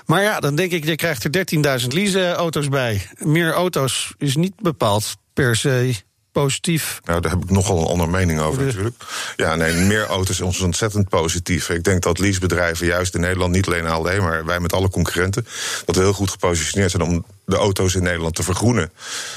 [0.07, 3.09] Maar ja, dan denk ik, je krijgt er 13.000 lease-auto's bij.
[3.19, 5.95] Meer auto's is niet bepaald per se
[6.33, 7.01] positief.
[7.05, 9.05] Nou, daar heb ik nogal een andere mening over De- natuurlijk.
[9.37, 11.69] Ja, nee, meer auto's is ons ontzettend positief.
[11.71, 15.47] Ik denk dat leasebedrijven juist in Nederland, niet alleen ALD, maar wij met alle concurrenten,
[15.85, 18.91] dat we heel goed gepositioneerd zijn om de auto's in Nederland te vergroenen.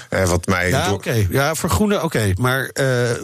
[0.10, 1.28] Eh, wat mij Ja, door- oké.
[1.30, 2.34] Ja, vergroenen, oké.
[2.40, 3.18] Maar eh, eh,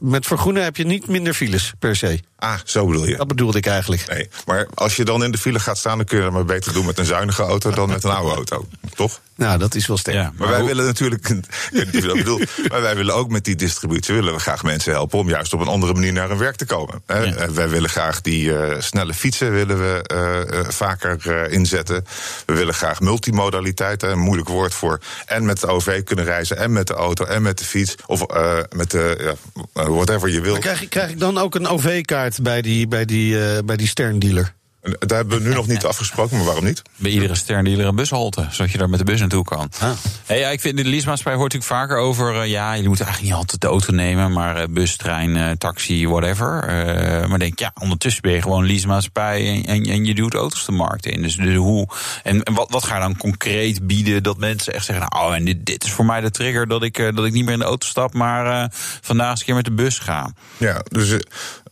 [0.00, 2.20] met vergroenen heb je niet minder files per se.
[2.38, 3.16] Ah, zo bedoel je.
[3.16, 4.06] Dat bedoelde ik eigenlijk.
[4.08, 6.44] Nee, maar als je dan in de file gaat staan, dan kun je het maar
[6.44, 8.66] beter doen met een zuinige auto dan met een oude auto.
[8.94, 9.20] Toch?
[9.36, 10.16] Nou, dat is wel sterk.
[10.16, 12.96] Ja, Maar wij hoe- willen natuurlijk, ik weet niet of je dat bedoelt, maar wij
[12.96, 15.92] willen ook met die distributie willen we graag mensen helpen om juist op een andere
[15.92, 17.02] manier naar hun werk te komen.
[17.06, 17.18] hè.
[17.18, 17.50] Ja.
[17.52, 22.04] Wij willen graag die eh, snelle fietsen willen we vaker eh, inzetten.
[22.46, 26.56] We willen graag multimodaliteit, hè, een moeilijk woord voor, en met de OV kunnen reizen,
[26.56, 29.34] en met de auto, en met de fiets, of eh, met de, ja,
[29.82, 30.52] eh, whatever je wil.
[30.52, 33.86] Maar krijg, krijg ik dan ook een OV-kaart bij die, bij die, eh, bij die
[33.86, 34.54] Sterndealer?
[34.84, 36.82] En Daar hebben we nu nog niet afgesproken, maar waarom niet?
[36.96, 39.70] Bij iedere sterndealer een bushalte, zodat je daar met de bus naartoe kan.
[39.80, 39.90] Ah.
[40.26, 42.40] Hey, ja, ik vind de leasemaatschappij hoort natuurlijk vaker over...
[42.40, 44.32] eh, ja, je moet eigenlijk niet altijd de auto nemen...
[44.32, 46.62] maar eh, bus, trein, eh, taxi, whatever.
[46.62, 49.46] Eh, maar denk, ja, ondertussen ben je gewoon leasemaatschappij...
[49.46, 51.22] En, en, en je duwt auto's de markt in.
[51.22, 51.88] Dus, dus hoe...
[52.22, 55.06] En, en wat, wat ga je dan concreet bieden dat mensen echt zeggen...
[55.10, 57.32] nou, oh, en dit, dit is voor mij de trigger dat ik, eh, dat ik
[57.32, 58.14] niet meer in de auto stap...
[58.14, 58.68] maar eh,
[59.00, 60.32] vandaag eens een keer met de bus ga.
[60.56, 61.18] Ja, dus eh,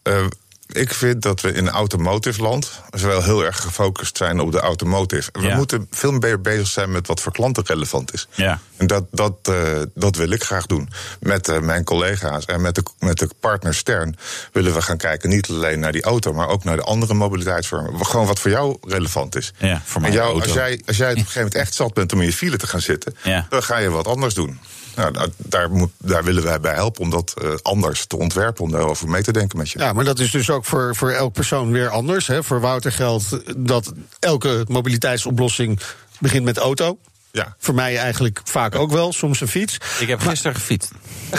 [0.02, 0.26] eh,
[0.72, 5.30] ik vind dat we in automotive land wel heel erg gefocust zijn op de automotive.
[5.32, 5.56] We Ja.
[5.56, 8.28] moeten veel meer bezig zijn met wat voor klanten relevant is.
[8.34, 8.60] Ja.
[8.76, 9.54] En dat, dat, eh,
[9.94, 10.88] dat wil ik graag doen.
[11.20, 14.16] Met eh, mijn collega's en met de, met de partner Stern
[14.52, 18.06] willen we gaan kijken niet alleen naar die auto, maar ook naar de andere mobiliteitsvormen.
[18.06, 19.52] Gewoon wat voor jou relevant is.
[19.58, 20.46] Ja, voor mij en jou, de auto.
[20.46, 22.56] Als jij, als jij op een gegeven moment echt zat bent om in je file
[22.56, 23.46] te gaan zitten, Ja.
[23.48, 24.58] dan ga je wat anders doen.
[24.96, 28.64] Nou, nou, daar, moet, daar willen wij bij helpen om dat eh, anders te ontwerpen,
[28.64, 29.78] om daarover mee te denken met je.
[29.78, 32.26] Ja, maar dat is dus ook voor, voor elk persoon weer anders.
[32.26, 32.42] Hè.
[32.42, 35.80] Voor Wouter geldt dat elke mobiliteitsoplossing
[36.18, 36.98] begint met auto.
[37.32, 37.54] Ja.
[37.58, 39.78] Voor mij eigenlijk vaak ook wel, soms een fiets.
[39.98, 40.90] Ik heb gisteren gefietst.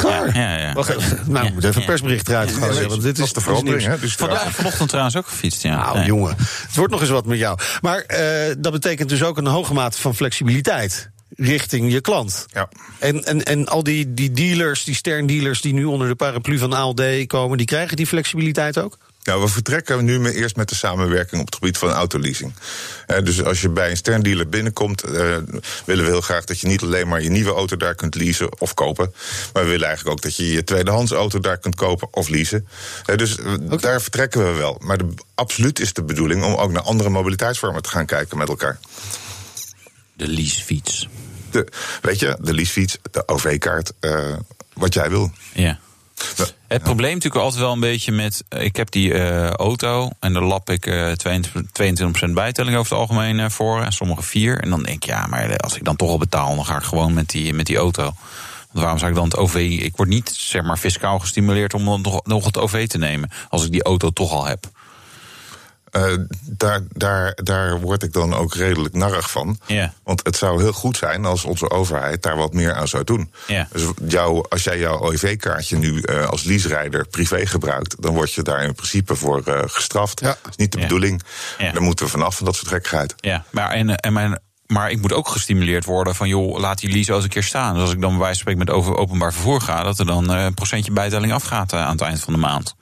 [0.01, 0.37] Waar?
[0.37, 0.73] Ja, ja.
[0.73, 1.19] Wacht even.
[1.25, 2.59] Nou, we moeten even een persbericht eruit.
[2.59, 3.83] Nee, want dit is de verandering.
[3.83, 3.99] Hè?
[3.99, 5.75] Dus Vandaag, vanochtend trouwens ook gefietst, ja.
[5.75, 6.05] Nou, Nee.
[6.05, 7.59] jongen, het wordt nog eens wat met jou.
[7.81, 12.45] Maar eh, dat betekent dus ook een hoge mate van flexibiliteit richting je klant.
[12.53, 12.69] Ja.
[12.99, 16.73] En, en, en al die, die dealers, die sterndealers die nu onder de paraplu van
[16.73, 18.97] ALD komen, die krijgen die flexibiliteit ook?
[19.23, 22.53] Nou, we vertrekken nu eerst met de samenwerking op het gebied van autoleasing.
[23.07, 25.37] Eh, dus als je bij een sterndealer binnenkomt, eh,
[25.85, 28.61] willen we heel graag dat je niet alleen maar je nieuwe auto daar kunt leasen
[28.61, 29.13] of kopen.
[29.53, 32.67] Maar we willen eigenlijk ook dat je je tweedehands auto daar kunt kopen of leasen.
[33.05, 34.81] Eh, dus eh, daar vertrekken we wel.
[34.83, 38.49] Maar de, absoluut is de bedoeling om ook naar andere mobiliteitsvormen te gaan kijken met
[38.49, 38.79] elkaar.
[40.13, 41.07] De leasefiets.
[41.51, 41.67] De,
[42.01, 44.33] weet je, de leasefiets, de OV-kaart, eh,
[44.73, 45.31] wat jij wil.
[45.53, 45.79] Ja.
[46.67, 48.43] Het probleem natuurlijk altijd wel een beetje met.
[48.49, 51.11] Ik heb die eh, auto en daar lap ik eh
[52.29, 53.81] 22% bijtelling over het algemeen eh, voor.
[53.81, 54.59] En sommige 4.
[54.59, 56.83] En dan denk ik, ja, maar als ik dan toch al betaal, dan ga ik
[56.83, 58.03] gewoon met die, met die auto.
[58.03, 58.15] Want
[58.85, 59.55] waarom zou ik dan het OV.
[59.55, 63.29] Ik word niet zeg maar fiscaal gestimuleerd om dan nog, nog het OV te nemen.
[63.49, 64.65] Als ik die auto toch al heb.
[65.93, 66.13] Eh,
[66.45, 69.59] daar, daar, daar word ik dan ook redelijk narrig van.
[69.65, 69.93] Ja.
[70.03, 73.33] Want het zou heel goed zijn als onze overheid daar wat meer aan zou doen.
[73.47, 73.67] Ja.
[73.71, 78.41] Dus jou, als jij jouw OV-kaartje nu eh, als leaserijder privé gebruikt, dan word je
[78.41, 80.19] daar in principe voor eh, gestraft.
[80.19, 80.27] Ja.
[80.27, 81.21] Dat is niet de bedoeling.
[81.57, 83.15] Daar moeten we vanaf van dat soort gekkigheid.
[83.17, 86.91] Ja, maar, en, en mijn, maar ik moet ook gestimuleerd worden van, joh, laat die
[86.91, 87.73] lease eens een keer staan.
[87.73, 90.05] Dus als ik dan bij wijze van spreken met over openbaar vervoer ga, dat er
[90.05, 92.75] dan een procentje bijtelling afgaat aan het eind van de maand.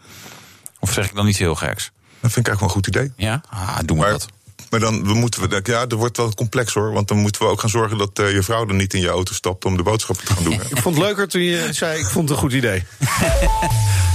[0.80, 1.92] Of zeg ik dan iets heel geks?
[2.22, 3.12] Dat vind ik eigenlijk wel een goed idee.
[3.28, 4.26] Ja, ah, doen we Maar, dat.
[4.70, 6.94] maar dan we moeten we, ja, er wordt wel complex hoor.
[6.94, 9.08] Want dan moeten we ook gaan zorgen dat eh, je vrouw dan niet in je
[9.10, 10.54] auto stapt om de boodschappen te gaan doen.
[10.54, 10.62] hè.
[10.76, 12.84] Ik vond het leuker toen je zei, ik vond het een goed idee.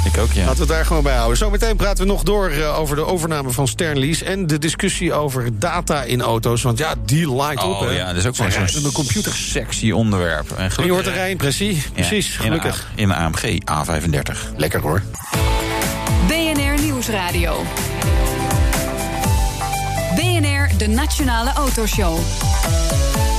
[0.05, 0.41] Ik ook, ja.
[0.45, 1.37] Laten we het daar gewoon bij houden.
[1.37, 4.25] Zometeen praten we nog door eh, over de overname van Sternlease...
[4.25, 6.63] en de discussie over data in auto's.
[6.63, 7.91] Want ja, die light op, Oh hè.
[7.91, 9.33] ja, dat is ook wel zo'n een computer.
[9.35, 10.51] sexy onderwerp.
[10.51, 11.75] En, En je gelukkig, hoort de rijimpressie.
[11.75, 12.87] ja, Precies, in gelukkig.
[12.97, 14.57] een In een AMG A35.
[14.57, 15.03] Lekker hoor.
[16.29, 17.63] BNR Nieuwsradio.
[20.79, 22.19] De Nationale Autoshow.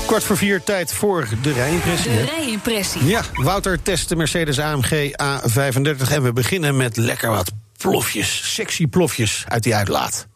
[0.05, 2.11] Kwart voor vier, tijd voor de rijimpressie.
[2.11, 3.05] De rijimpressie.
[3.05, 6.11] Ja, Wouter test de Mercedes AMG A35.
[6.11, 8.53] En we beginnen met lekker wat plofjes.
[8.53, 10.27] Sexy plofjes uit die uitlaat.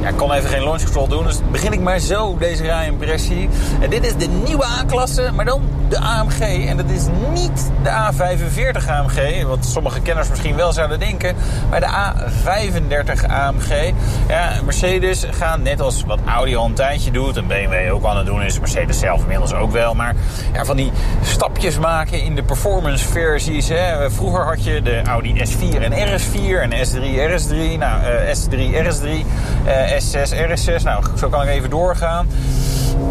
[0.00, 3.48] Ja, ik kon even geen launch doen, dus begin ik maar zo deze rijimpressie.
[3.80, 6.66] En dit is de nieuwe A-klasse, maar dan de AMG.
[6.66, 11.36] En dat is niet de A45 AMG, wat sommige kenners misschien wel zouden denken.
[11.70, 13.92] Maar de A35 AMG.
[14.28, 18.16] Ja, Mercedes gaat net als wat Audi al een tijdje doet, en BMW ook aan
[18.16, 19.94] het doen is, Mercedes zelf inmiddels ook wel.
[19.94, 20.14] Maar
[20.52, 20.92] ja, van die
[21.22, 23.68] stapjes maken in de performance versies.
[23.68, 24.10] Hè.
[24.10, 27.78] Vroeger had je de Audi S4 en RS4 en S3 RS3.
[27.78, 29.26] Nou, eh, S3 RS3,
[29.64, 30.61] eh, S6 RS6.
[30.66, 32.28] Nou, zo kan ik even doorgaan.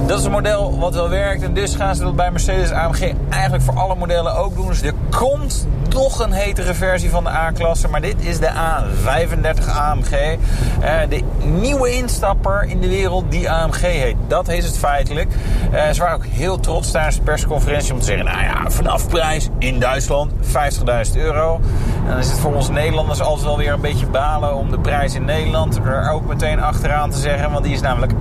[0.06, 1.44] Dat is een model wat wel werkt.
[1.44, 4.68] En dus gaan ze dat bij Mercedes AMG eigenlijk voor alle modellen ook doen.
[4.68, 7.88] Dus er komt nog een hetere versie van de A-klasse.
[7.88, 10.12] Maar dit is de A35 AMG.
[10.12, 14.16] Eh, de nieuwe instapper in de wereld die AMG heet.
[14.28, 15.32] Dat is het feitelijk.
[15.72, 18.26] Eh, ze waren ook heel trots tijdens de persconferentie om te zeggen...
[18.26, 21.60] nou ja, vanaf prijs in Duitsland 50.000 euro.
[22.04, 24.56] En dan is het voor ons Nederlanders altijd wel weer een beetje balen...
[24.56, 27.52] om de prijs in Nederland er ook meteen achteraan te zeggen.
[27.52, 28.12] Want die is namelijk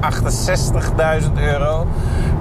[1.20, 1.49] 68.000 euro.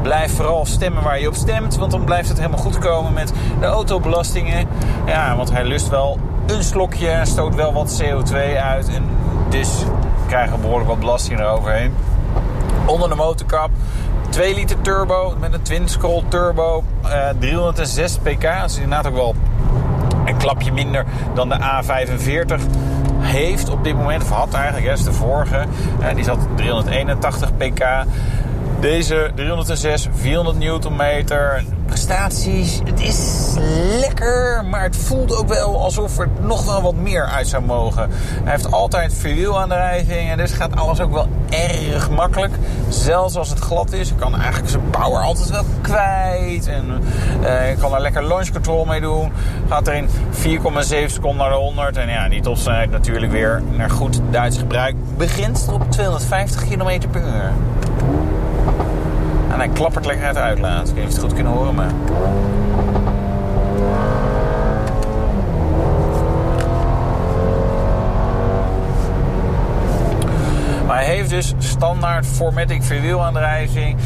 [0.02, 1.78] Blijf vooral stemmen waar je op stemt.
[1.78, 4.68] Want dan blijft het helemaal goed komen met de autobelastingen.
[5.06, 8.90] Ja, want hij lust wel een slokje stoot wel wat CO2 uit.
[8.90, 9.04] En
[9.50, 9.84] dus
[10.28, 11.94] krijgen we behoorlijk wat belasting eroverheen.
[12.86, 13.70] Onder de motorkap
[14.30, 16.84] 2 liter turbo met een twin scroll turbo.
[17.04, 18.42] eh 306 pk.
[18.42, 19.36] Dat is inderdaad ook wel
[20.26, 22.62] een klapje minder dan de A45
[23.20, 24.24] heeft op dit moment.
[24.24, 25.66] Of had eigenlijk, hè, is de vorige.
[26.00, 27.84] Eh, die zat 381 pk.
[28.80, 31.64] Deze 306, 400 newtonmeter.
[31.86, 33.54] Prestaties, het is
[34.00, 38.10] lekker, maar het voelt ook wel alsof er nog wel wat meer uit zou mogen.
[38.44, 42.54] Hij heeft altijd vierwielaandrijving en dus gaat alles ook wel erg makkelijk.
[42.90, 46.68] Zelfs als het glad is, kan eigenlijk zijn power altijd wel kwijt.
[46.68, 46.86] En
[47.44, 49.32] eh, kan er lekker launch control mee doen.
[49.70, 50.12] Gaat er in 4,7
[51.06, 51.98] seconden naar de 100.
[51.98, 54.96] En ja, die topsnelheid natuurlijk weer naar goed Duits gebruik.
[55.18, 57.52] Begint op 250 km per uur.
[59.60, 60.90] En hij klappert lekker uitlaat.
[60.90, 61.92] Ik het goed kunnen horen, maar...
[70.88, 73.98] Maar hij heeft dus standaard Formatic vierwielaandrijving.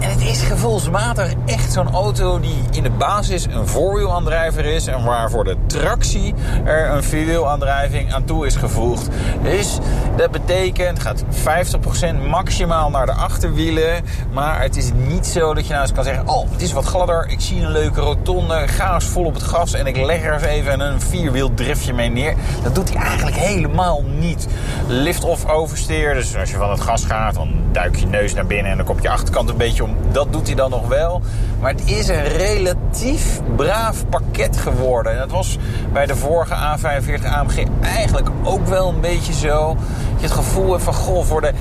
[0.00, 4.86] En het is gevoelsmatig echt zo'n auto die in de basis een voorwielaandrijver is.
[4.86, 6.34] En waar voor de tractie
[6.64, 9.08] er een vierwielaandrijving aan toe is gevoegd.
[9.42, 9.78] Dus
[10.16, 14.04] dat betekent, gaat 50% maximaal naar de achterwielen.
[14.32, 16.28] Maar het is niet zo dat je nou eens kan zeggen...
[16.28, 19.42] oh, het is wat gladder, ik zie een leuke rotonde, ga eens vol op het
[19.42, 19.72] gas...
[19.72, 22.34] en ik leg er even een vierwieldriftje mee neer.
[22.62, 24.46] Dat doet hij eigenlijk helemaal niet.
[24.86, 27.34] Lift-off oversteer, dus als je van het gas gaat...
[27.34, 30.46] dan duik je neus naar binnen en dan komt je achterkant een beetje Dat doet
[30.46, 31.20] hij dan nog wel.
[31.60, 35.12] Maar het is een relatief braaf pakket geworden.
[35.12, 35.58] En dat was
[35.92, 39.76] bij de vorige A45 AMG eigenlijk ook wel een beetje zo.
[40.16, 41.52] Je het gevoel hebt van, goh, voor de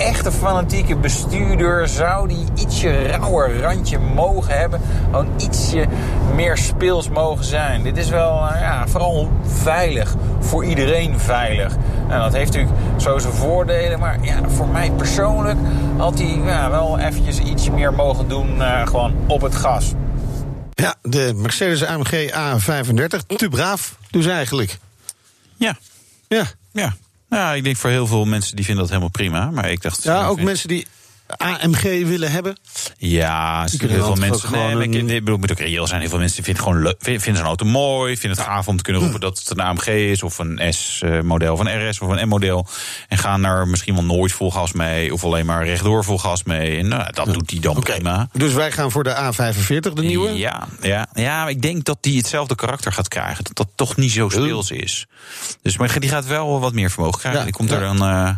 [0.00, 4.80] echte fanatieke bestuurder zou die ietsje rauwer randje mogen hebben.
[5.04, 5.86] Gewoon ietsje
[6.34, 7.82] meer speels mogen zijn.
[7.82, 10.14] Dit is wel uh, ja, vooral veilig.
[10.40, 11.76] Voor iedereen veilig.
[12.08, 13.98] Nou, dat heeft natuurlijk zo zijn voordelen.
[13.98, 15.58] Maar ja, voor mij persoonlijk
[15.96, 18.56] had hij ja, wel eventjes ietsje meer mogen doen.
[18.56, 19.92] Uh, gewoon op het gas.
[20.74, 23.36] Ja, de Mercedes AMG A35.
[23.36, 24.78] Te braaf, dus eigenlijk.
[25.56, 25.76] Ja.
[26.28, 26.44] Ja.
[26.72, 26.94] Ja.
[27.30, 29.50] Ja, ik denk voor heel veel mensen die vinden dat helemaal prima.
[29.50, 30.02] Maar ik dacht.
[30.02, 30.86] Ja, ook mensen die
[31.36, 32.58] AMG willen hebben?
[32.98, 34.52] Ja, Die heel veel mensen.
[34.52, 36.00] Nee, ik, bedoel, moet ook reëel zijn.
[36.00, 36.96] Heel veel mensen die vinden gewoon leuk.
[37.00, 38.16] Vinden zo'n auto mooi.
[38.16, 40.22] Vinden het gaaf om te kunnen roepen dat het een AMG is.
[40.22, 42.66] Of een S-model, of een RS of een M-model.
[43.08, 45.12] En gaan er misschien wel nooit vol gas mee.
[45.12, 46.78] Of alleen maar rechtdoor vol gas mee.
[46.78, 48.28] En nou, dat doet hij dan prima.
[48.32, 50.38] Dus wij gaan voor de A45, de nieuwe?
[50.38, 53.44] Ja, ja, ja, ik denk dat die hetzelfde karakter gaat krijgen.
[53.44, 55.06] Dat dat toch niet zo speels is.
[55.62, 57.40] Dus maar die gaat wel wat meer vermogen krijgen.
[57.40, 58.30] Ja, die komt er dan eh,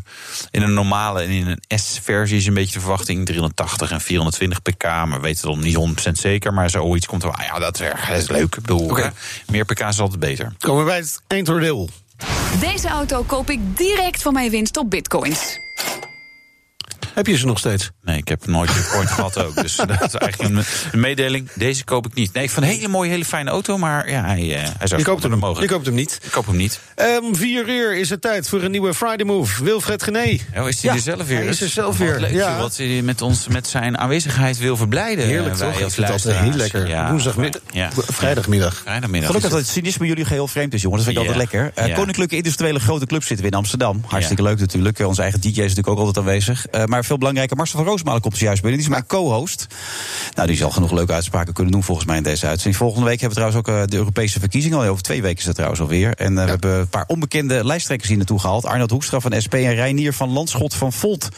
[0.50, 3.26] in een normale en in een S-versie is een beetje verwachting.
[3.26, 4.82] 380 en 420 pk.
[4.84, 6.54] Maar we weten het nog niet 100% zeker.
[6.54, 7.46] Maar zoiets komt er wel.
[7.46, 8.42] Ja, dat is, erg- dat is leuk.
[8.56, 8.96] Ik bedoel,
[9.50, 10.52] meer pk is altijd beter.
[10.58, 11.88] Komen we bij het eindoordeel.
[12.60, 15.58] Deze auto koop ik direct van mijn winst op bitcoins.
[17.14, 17.90] Heb je ze nog steeds?
[18.02, 19.54] Nee, ik heb nooit Bitcoin gehad ook.
[19.54, 20.54] Dus dat is eigenlijk
[20.92, 21.48] een, mededeling.
[21.54, 22.32] Deze koop ik niet.
[22.32, 23.78] Nee, ik vind een hele mooie, hele fijne auto.
[23.78, 25.72] Maar ja, hij, eh, hij zou Je koopt hem, je mogelijk.
[25.72, 26.18] koopt hem niet.
[26.22, 26.80] Ik koop hem niet.
[27.22, 29.64] Om vier uur is het tijd voor een nieuwe Friday Move.
[29.64, 30.18] Wilfred Gené.
[30.56, 31.36] Oh, is hij Ja, er zelf weer?
[31.38, 32.58] hij is er zelf Wat weer, leuk, ja.
[32.58, 35.24] Wat hij met ons met zijn aanwezigheid wil verblijden.
[35.26, 35.80] Heerlijk eh, toch?
[35.80, 36.88] Ik vind dat altijd heel lekker.
[36.88, 37.60] Ja, Woensdagmiddag.
[37.70, 37.90] Ja.
[37.96, 38.74] Vrijdagmiddag.
[38.84, 39.26] Vrijdagmiddag.
[39.26, 39.74] Gelukkig is dat het.
[39.74, 41.04] cynisme jullie geheel vreemd is, jongens.
[41.04, 41.38] Dat vind ik Ja.
[41.38, 41.90] altijd lekker.
[41.90, 41.96] Eh.
[41.96, 44.02] Koninklijke Industriële Grote Club zitten we in Amsterdam.
[44.06, 44.98] Hartstikke leuk natuurlijk.
[44.98, 46.66] Onze eigen DJ is natuurlijk ook altijd aanwezig.
[46.66, 48.80] Eh, maar veel belangrijker, Marcel van Roosmalen komt zojuist binnen.
[48.80, 49.66] Die is mijn co-host.
[50.34, 52.76] Nou, die zal genoeg leuke uitspraken kunnen doen volgens mij in deze uitzending.
[52.76, 54.78] Volgende week hebben we trouwens ook eh, de Europese verkiezingen.
[54.78, 56.14] Al over twee weken is dat trouwens alweer.
[56.14, 58.66] En eh, we hebben een paar onbekende lijsttrekkers hier naartoe gehaald.
[58.66, 61.28] Arnold Hoekstra van SP en Reinier van Landschot van Volt.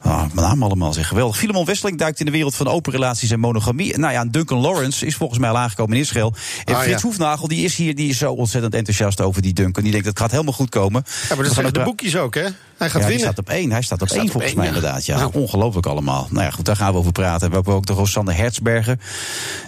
[0.00, 1.36] Ah, mijn naam allemaal zeg geweldig.
[1.36, 3.98] Filemon Wesseling duikt in de wereld van open relaties en monogamie.
[3.98, 6.34] Nou ja, Duncan Lawrence is volgens mij al aangekomen in Israël.
[6.64, 7.08] En Ah, Frits ja.
[7.08, 9.82] Hoefnagel, die is hier, die is zo ontzettend enthousiast over die Duncan.
[9.82, 11.04] Die denkt dat het gaat helemaal goed komen.
[11.28, 12.46] Ja, maar dat ook de boekjes ook, hè?
[12.80, 13.26] Hij gaat ja, winnen.
[13.26, 13.70] staat op één.
[13.70, 14.74] Hij staat op Hij één staat op volgens één, mij ja.
[14.74, 15.06] inderdaad.
[15.06, 15.30] Ja, Nou.
[15.34, 16.26] ongelooflijk allemaal.
[16.30, 17.48] Nou ja, goed, daar gaan we over praten.
[17.48, 18.98] We hebben ook de Rosanne Hertzberger.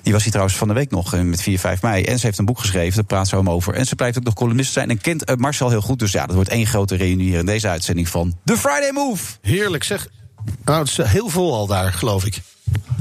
[0.02, 2.04] Die was hier trouwens van de week nog eh, met 4, 5 mei.
[2.04, 3.74] En ze heeft een boek geschreven, daar praat ze hem over.
[3.74, 5.98] En ze blijft ook nog columnist te zijn en kent eh, Marcel heel goed.
[5.98, 9.24] Dus ja, dat wordt één grote reunie hier in deze uitzending van The Friday Move.
[9.40, 10.08] Heerlijk zeg.
[10.64, 12.40] Nou, het is heel vol al daar, geloof ik.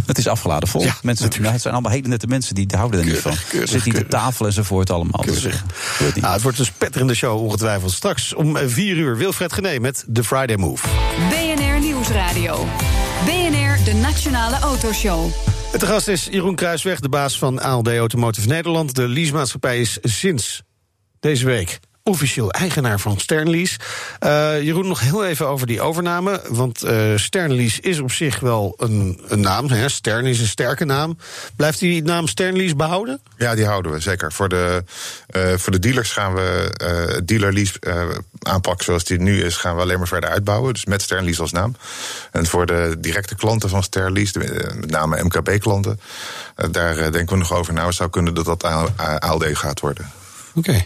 [0.06, 0.84] Het is afgeladen vol.
[0.84, 3.34] Ja, mensen, nou, het zijn allemaal hele nette mensen die houden er niet van.
[3.50, 5.22] Keurig, Zitten hier te tafel enzovoort allemaal.
[5.26, 5.64] Dus, Keurig.
[6.00, 6.22] eh, niet.
[6.22, 7.92] Nou, het wordt een spetterende show, ongetwijfeld.
[7.92, 10.88] Straks om eh, vier uur Wilfred Gené met The Friday Move.
[11.30, 12.68] BNR Nieuwsradio.
[13.26, 15.30] BNR, de Nationale Autoshow.
[15.80, 18.96] De gast is Jeroen Kruisweg, de baas van ALD Automotive Nederland.
[18.96, 20.62] De leasemaatschappij is sinds
[21.20, 23.80] deze week officieel eigenaar van Sternlease.
[24.20, 26.41] Eh, Jeroen, nog heel even over die overname.
[26.49, 29.70] Want eh Sternlease is op zich wel een, een naam.
[29.70, 29.89] Hè?
[29.89, 31.18] Stern is een sterke naam.
[31.56, 33.22] Blijft die naam Sternlease behouden?
[33.38, 34.32] Ja, die houden we zeker.
[34.32, 34.84] Voor de,
[35.28, 38.04] eh, voor de dealers gaan we eh dealer lease eh,
[38.39, 40.74] aanpak zoals die nu is, gaan we alleen maar verder uitbouwen.
[40.74, 41.76] Dus met Sternlease als naam.
[42.32, 45.99] En voor de directe klanten van Sternlease, met name MKB-klanten,
[46.72, 47.86] daar denken we nog over na.
[47.86, 48.64] Het zou kunnen dat dat
[49.20, 50.12] ALD gaat worden.
[50.56, 50.86] Oké.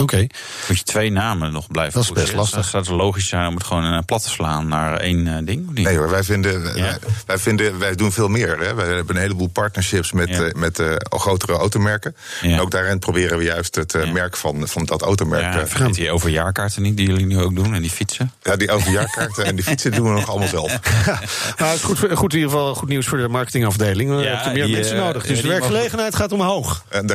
[0.00, 0.26] Oké.
[0.68, 2.54] Moet je twee namen nog blijven Dat is best lastig.
[2.54, 5.34] Dan zou het logisch zijn om het gewoon eh, plat te slaan naar één eh,
[5.44, 5.68] ding?
[5.68, 5.84] of niet?
[5.84, 6.82] Nee hoor, wij vinden, Ja.
[6.82, 8.58] wij, wij vinden, wij doen veel meer.
[8.58, 8.74] Hè.
[8.74, 10.42] Wij hebben een heleboel partnerships met, Ja.
[10.44, 12.16] eh, met eh, grotere automerken.
[12.42, 12.48] Ja.
[12.52, 14.12] En ook daarin proberen we juist het eh, Ja.
[14.12, 15.42] merk van, van dat automerk.
[15.42, 18.32] Ja, eh, vergeet die overjaarkaarten niet, die jullie nu ook doen, en die fietsen.
[18.42, 20.78] ja, die overjaarkaarten en die fietsen doen we nog allemaal zelf.
[21.58, 24.10] Nou, het is goed, goed in ieder geval goed nieuws voor de marketingafdeling.
[24.10, 25.26] We Ja, hebben meer die, mensen eh, nodig.
[25.26, 26.84] Dus de werkgelegenheid gaat omhoog.
[26.88, 27.12] En de,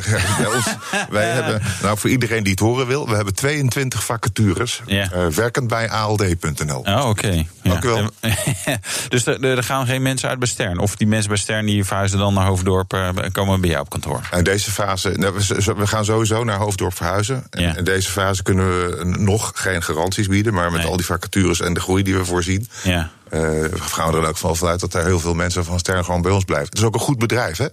[0.55, 0.65] ons,
[1.09, 4.81] wij hebben, nou voor iedereen die het horen wil, we hebben 22 vacatures.
[4.85, 5.11] Ja.
[5.11, 6.79] eh, werkend bij ald.nl.
[6.79, 7.31] Oh, oké.
[7.31, 7.43] Ja.
[7.63, 8.09] Dank u wel.
[9.09, 10.79] dus er, er gaan geen mensen uit bij Stern?
[10.79, 13.89] Of die mensen bij Stern die verhuizen dan naar Hoofddorp, eh, komen bij jou op
[13.89, 14.21] kantoor?
[14.37, 15.33] In deze fase, nou,
[15.75, 17.47] we, gaan sowieso naar Hoofddorp verhuizen.
[17.49, 17.75] En Ja.
[17.77, 20.53] In deze fase kunnen we nog geen garanties bieden.
[20.53, 20.89] Maar met Nee.
[20.89, 22.67] al die vacatures en de groei die we voorzien...
[22.83, 23.09] Ja.
[23.29, 26.21] Eh, gaan we er ook van vanuit dat er heel veel mensen van Stern gewoon
[26.21, 26.69] bij ons blijven.
[26.69, 27.67] Het is ook een goed bedrijf, hè?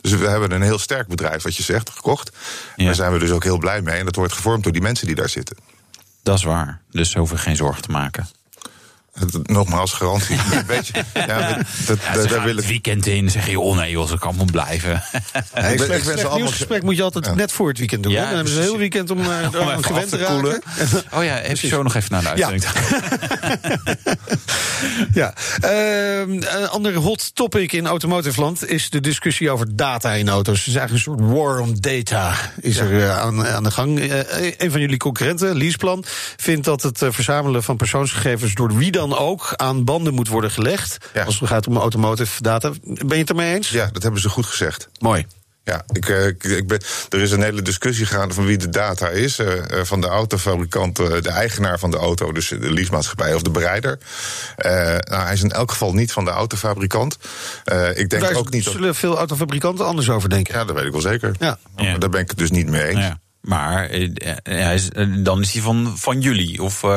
[0.00, 2.36] Dus we hebben een heel sterk bedrijf, wat je zegt, gekocht.
[2.76, 2.84] Ja.
[2.84, 3.98] Daar zijn we dus ook heel blij mee.
[3.98, 5.56] En dat wordt gevormd door die mensen die daar zitten.
[6.22, 6.80] Dat is waar.
[6.90, 8.28] Dus hoeven geen zorgen te maken.
[9.42, 10.36] Nogmaals, garantie.
[10.66, 11.56] Weet je, ja,
[11.86, 15.02] dat, Ja, daar het weekend in, zeg je, oh nee joh, ze kan wel blijven.
[15.12, 17.68] Nee, ik ben- ik slecht, ben ze slecht allemaal- nieuwsgesprek moet je altijd net voor
[17.68, 18.12] het weekend doen.
[18.12, 18.24] Ja, hè?
[18.26, 20.62] Dan hebben ze een heel weekend om, eh, Om even gewend te te koelen.
[21.18, 22.48] Oh ja, heb je zo nog even naar de Ja.
[22.50, 22.64] uitzending.
[25.14, 25.34] Ja.
[25.60, 30.58] Ehm, een ander hot topic in automotive land is de discussie over data in auto's.
[30.58, 34.00] Het is eigenlijk een soort war on data is er eh, aan, aan de gang.
[34.00, 36.04] Eh, een van jullie concurrenten, Leaseplan,
[36.36, 40.98] vindt dat het verzamelen van persoonsgegevens door de dan ook aan banden moet worden gelegd.
[41.14, 41.24] Ja.
[41.24, 42.70] Als het gaat om automotive data.
[42.82, 43.68] Ben je het ermee eens?
[43.68, 44.88] Ja, dat hebben ze goed gezegd.
[44.98, 45.26] Mooi.
[45.64, 48.68] Ja, ik, eh, ik, ik ben, er is een hele discussie gaande van wie de
[48.68, 49.38] data is.
[49.38, 53.50] eh, eh, van de autofabrikant, de eigenaar van de auto, dus de leasemaatschappij of de
[53.50, 53.98] bereider.
[54.56, 57.18] Eh, nou, hij is in elk geval niet van de autofabrikant.
[57.64, 58.72] Eh, ik denk Daar ook niet dat.
[58.72, 60.54] zullen veel autofabrikanten anders over denken.
[60.54, 61.34] Ja, dat weet ik wel zeker.
[61.38, 61.58] Ja.
[61.98, 62.98] Daar ben ik het dus niet mee eens.
[63.00, 63.18] Ja.
[63.48, 66.62] Maar eh, eh, hij is, eh, dan is hij van, van jullie?
[66.62, 66.88] Of, eh,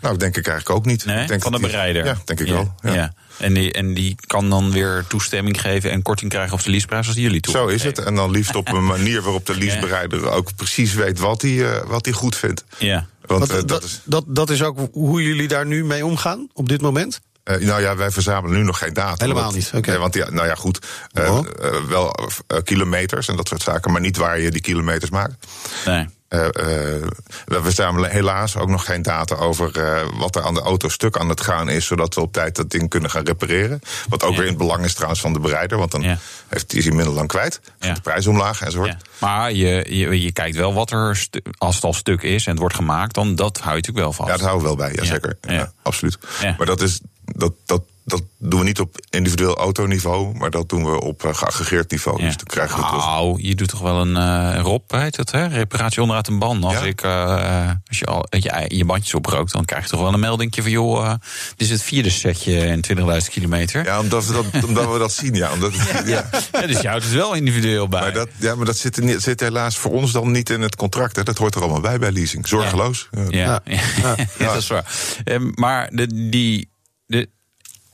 [0.00, 1.04] Nou, denk ik eigenlijk ook niet.
[1.04, 1.22] nee?
[1.22, 2.04] Ik denk van de die- bereider?
[2.04, 2.74] Ja, denk ik Ja, wel.
[2.82, 2.92] Ja.
[2.94, 3.12] ja.
[3.38, 7.06] En, die, en die kan dan weer toestemming geven en korting krijgen op de leaseprijs
[7.06, 7.54] als die jullie toe.
[7.54, 7.98] Zo is het.
[7.98, 11.86] En dan liefst op een manier waarop de leasebereider ook precies weet wat hij, eh,
[11.86, 12.64] wat hij goed vindt.
[12.78, 13.06] Ja.
[13.26, 14.00] Want Want, dat, dat is.
[14.04, 17.20] dat, dat is ook hoe jullie daar nu mee omgaan op dit moment?
[17.44, 19.24] Eh, nou ja, wij verzamelen nu nog geen data.
[19.24, 19.90] Helemaal Want- niet, oké.
[19.90, 20.86] Nee, want ja, nou ja, goed.
[21.12, 21.46] eh, Oh.
[21.62, 22.14] eh, wel
[22.46, 25.46] eh, kilometers en dat soort zaken, maar niet waar je die kilometers maakt.
[25.84, 26.08] Nee.
[26.32, 27.02] Eh, eh,
[27.44, 31.16] we verzamelen helaas ook nog geen data over eh, wat er aan de auto stuk
[31.16, 33.80] aan het gaan is, zodat we op tijd dat ding kunnen gaan repareren.
[34.08, 34.36] Wat ook Ja.
[34.36, 36.18] weer in het belang is trouwens van de bereider, want dan Ja.
[36.48, 37.60] heeft, is hij minder lang kwijt.
[37.64, 37.94] Gaat Ja.
[37.94, 38.90] de prijs omlaag enzovoort.
[38.90, 38.98] Ja.
[39.18, 41.26] Maar je, je, je kijkt wel wat er,
[41.58, 44.12] als het al stuk is en het wordt gemaakt, dan dat hou je natuurlijk wel
[44.12, 44.28] vast.
[44.28, 45.36] Ja, dat houden we wel bij, jazeker.
[45.40, 45.72] Ja.
[45.82, 46.18] Absoluut.
[46.56, 50.84] Maar dat, is, dat, dat, dat doen we niet op individueel autoniveau, maar dat doen
[50.90, 52.18] we op uh, geaggregeerd niveau.
[52.20, 52.26] Ja.
[52.26, 52.82] Dus dan krijgen we.
[52.82, 54.16] Nou, je doet toch wel een
[54.56, 55.46] uh, ROP, heet het, hè?
[55.46, 56.64] Reparatie onderuit een band.
[56.64, 56.80] Als, Ja.
[56.80, 60.20] ik, uh, als je al je, je bandjes oprookt, dan krijg je toch wel een
[60.20, 60.70] meldingje van...
[60.70, 61.20] joh, dit
[61.56, 63.84] is het vierde setje in 20.000 kilometer.
[63.84, 65.52] Ja, omdat we dat, omdat we dat zien, ja.
[65.52, 66.28] Omdat, het- ja.
[66.52, 68.00] Ja, dus je houdt het wel individueel bij.
[68.00, 71.16] Maar dat, ja, maar dat zit, zit helaas voor ons dan niet in het contract.
[71.16, 71.22] Hè.
[71.22, 72.48] Dat hoort er allemaal bij bij leasing.
[72.48, 73.08] Zorgeloos.
[73.28, 73.60] Ja.
[74.02, 74.46] Ja, ja.
[74.46, 74.84] dat is waar.
[75.24, 76.70] Ehm, maar de, die,
[77.06, 77.28] de,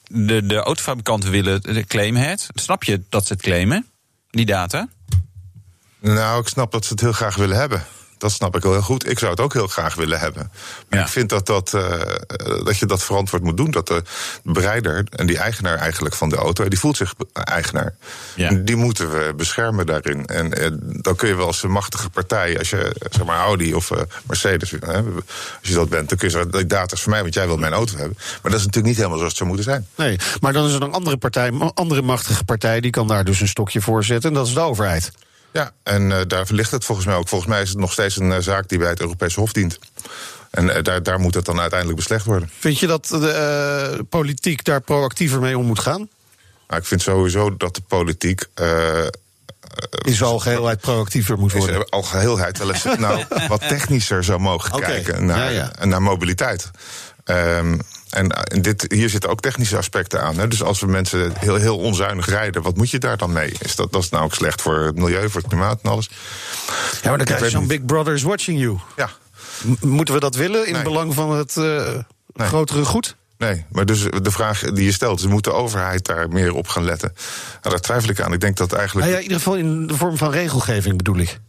[0.09, 2.47] de, de autofabrikanten willen de claim het.
[2.55, 3.87] Snap je dat ze het claimen,
[4.31, 4.89] die data?
[6.01, 7.85] Nou, ik snap dat ze het heel graag willen hebben.
[8.19, 9.09] Dat snap ik wel heel goed.
[9.11, 10.51] Ik zou het ook heel graag willen hebben.
[10.89, 11.05] Maar Ja.
[11.05, 11.83] ik vind dat, dat, uh,
[12.65, 13.71] dat je dat verantwoord moet doen.
[13.71, 14.03] Dat de
[14.43, 17.95] bereider en die eigenaar eigenlijk van de auto, die voelt zich eigenaar.
[18.35, 18.51] Ja.
[18.51, 20.27] Die moeten we beschermen daarin.
[20.27, 20.69] En uh,
[21.03, 23.99] dan kun je wel als een machtige partij, als je zeg maar Audi of uh,
[24.27, 25.21] Mercedes, als
[25.63, 27.61] je dat bent, dan kun je zeggen: de data is voor mij, want jij wilt
[27.61, 28.17] mijn auto hebben.
[28.19, 29.87] Maar dat is natuurlijk niet helemaal zoals het zou moeten zijn.
[29.95, 33.25] Nee, maar dan is er een andere partij, een andere machtige partij, die kan daar
[33.25, 34.29] dus een stokje voor zetten.
[34.31, 35.11] En dat is de overheid.
[35.53, 37.29] Ja, en uh, daar ligt het volgens mij ook.
[37.29, 39.79] Volgens mij is het nog steeds een uh, zaak die bij het Europese Hof dient.
[40.51, 42.51] En uh, daar, daar moet het dan uiteindelijk beslecht worden.
[42.59, 46.09] Vind je dat de politiek daar proactiever mee om moet gaan?
[46.69, 48.45] Nou, ik vind sowieso dat de politiek.
[50.05, 51.69] in zijn algeheelheid proactiever moet worden.
[51.69, 54.91] In zijn algeheelheid wel eens nou, wat technischer zou mogen okay.
[54.91, 55.85] kijken naar, ja, ja.
[55.85, 56.71] naar mobiliteit.
[57.25, 57.81] Um,
[58.11, 58.29] en
[58.61, 60.39] dit, hier zitten ook technische aspecten aan.
[60.39, 60.49] Hè.
[60.49, 63.55] Dus als we mensen heel, heel onzuinig rijden, wat moet je daar dan mee?
[63.59, 66.11] Is dat, dat is nou ook slecht voor het milieu, voor het klimaat en alles?
[67.03, 68.79] Ja, maar dan krijg je zo'n Big Brother is watching you.
[68.97, 69.11] Ja.
[69.65, 70.83] M moeten we dat willen in nee.
[70.83, 71.65] belang van het uh,
[72.33, 72.47] nee.
[72.47, 73.17] grotere goed?
[73.39, 76.85] Nee, maar dus de vraag die je stelt, moet de overheid daar meer op gaan
[76.85, 77.13] letten?
[77.63, 78.33] Nou, daar twijfel ik aan.
[78.33, 79.07] Ik denk dat eigenlijk.
[79.07, 81.41] Nou ja, in ieder geval in de vorm van regelgeving bedoel ik.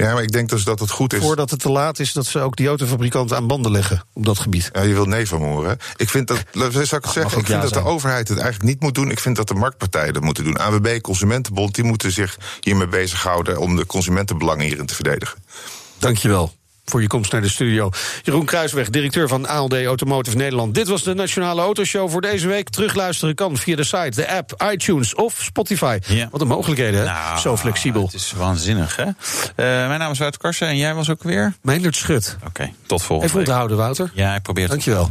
[0.00, 1.20] Ja, maar ik denk dus dat het goed is.
[1.20, 4.38] Voordat het te laat is, dat ze ook die autofabrikanten aan banden leggen op dat
[4.38, 4.70] gebied.
[4.72, 5.78] Ja, je wil nee van horen.
[5.96, 7.84] Ik vind dat, zou ik het zeggen, ik vind ja dat zijn.
[7.84, 9.10] de overheid het eigenlijk niet moet doen.
[9.10, 10.58] Ik vind dat de marktpartijen dat moeten doen.
[10.58, 15.38] AWB, Consumentenbond, die moeten zich hiermee bezighouden om de consumentenbelangen hierin te verdedigen.
[15.98, 16.52] Dankjewel
[16.90, 17.90] voor je komst naar de studio.
[18.22, 20.74] Jeroen Kruisweg, directeur van ALD Automotive Nederland.
[20.74, 22.68] Dit was de Nationale Autoshow voor deze week.
[22.68, 25.98] Terugluisteren kan via de site, de app, iTunes of Spotify.
[26.06, 26.28] Ja.
[26.30, 27.06] Wat een mogelijkheden, hè?
[27.06, 28.04] Nou, Zo flexibel.
[28.04, 29.04] Het is waanzinnig, hè?
[29.04, 29.12] Uh,
[29.56, 31.54] mijn naam is Wouter Karsen en jij was ook weer?
[31.62, 32.36] Meindert Schut.
[32.38, 34.10] Oké, okay, tot volgende Even onthouden, Wouter.
[34.14, 34.72] Ja, ik probeer het.
[34.72, 35.10] Dankjewel.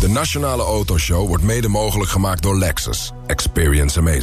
[0.00, 3.12] De Nationale Autoshow wordt mede mogelijk gemaakt door Lexus.
[3.26, 4.16] Experience amazing.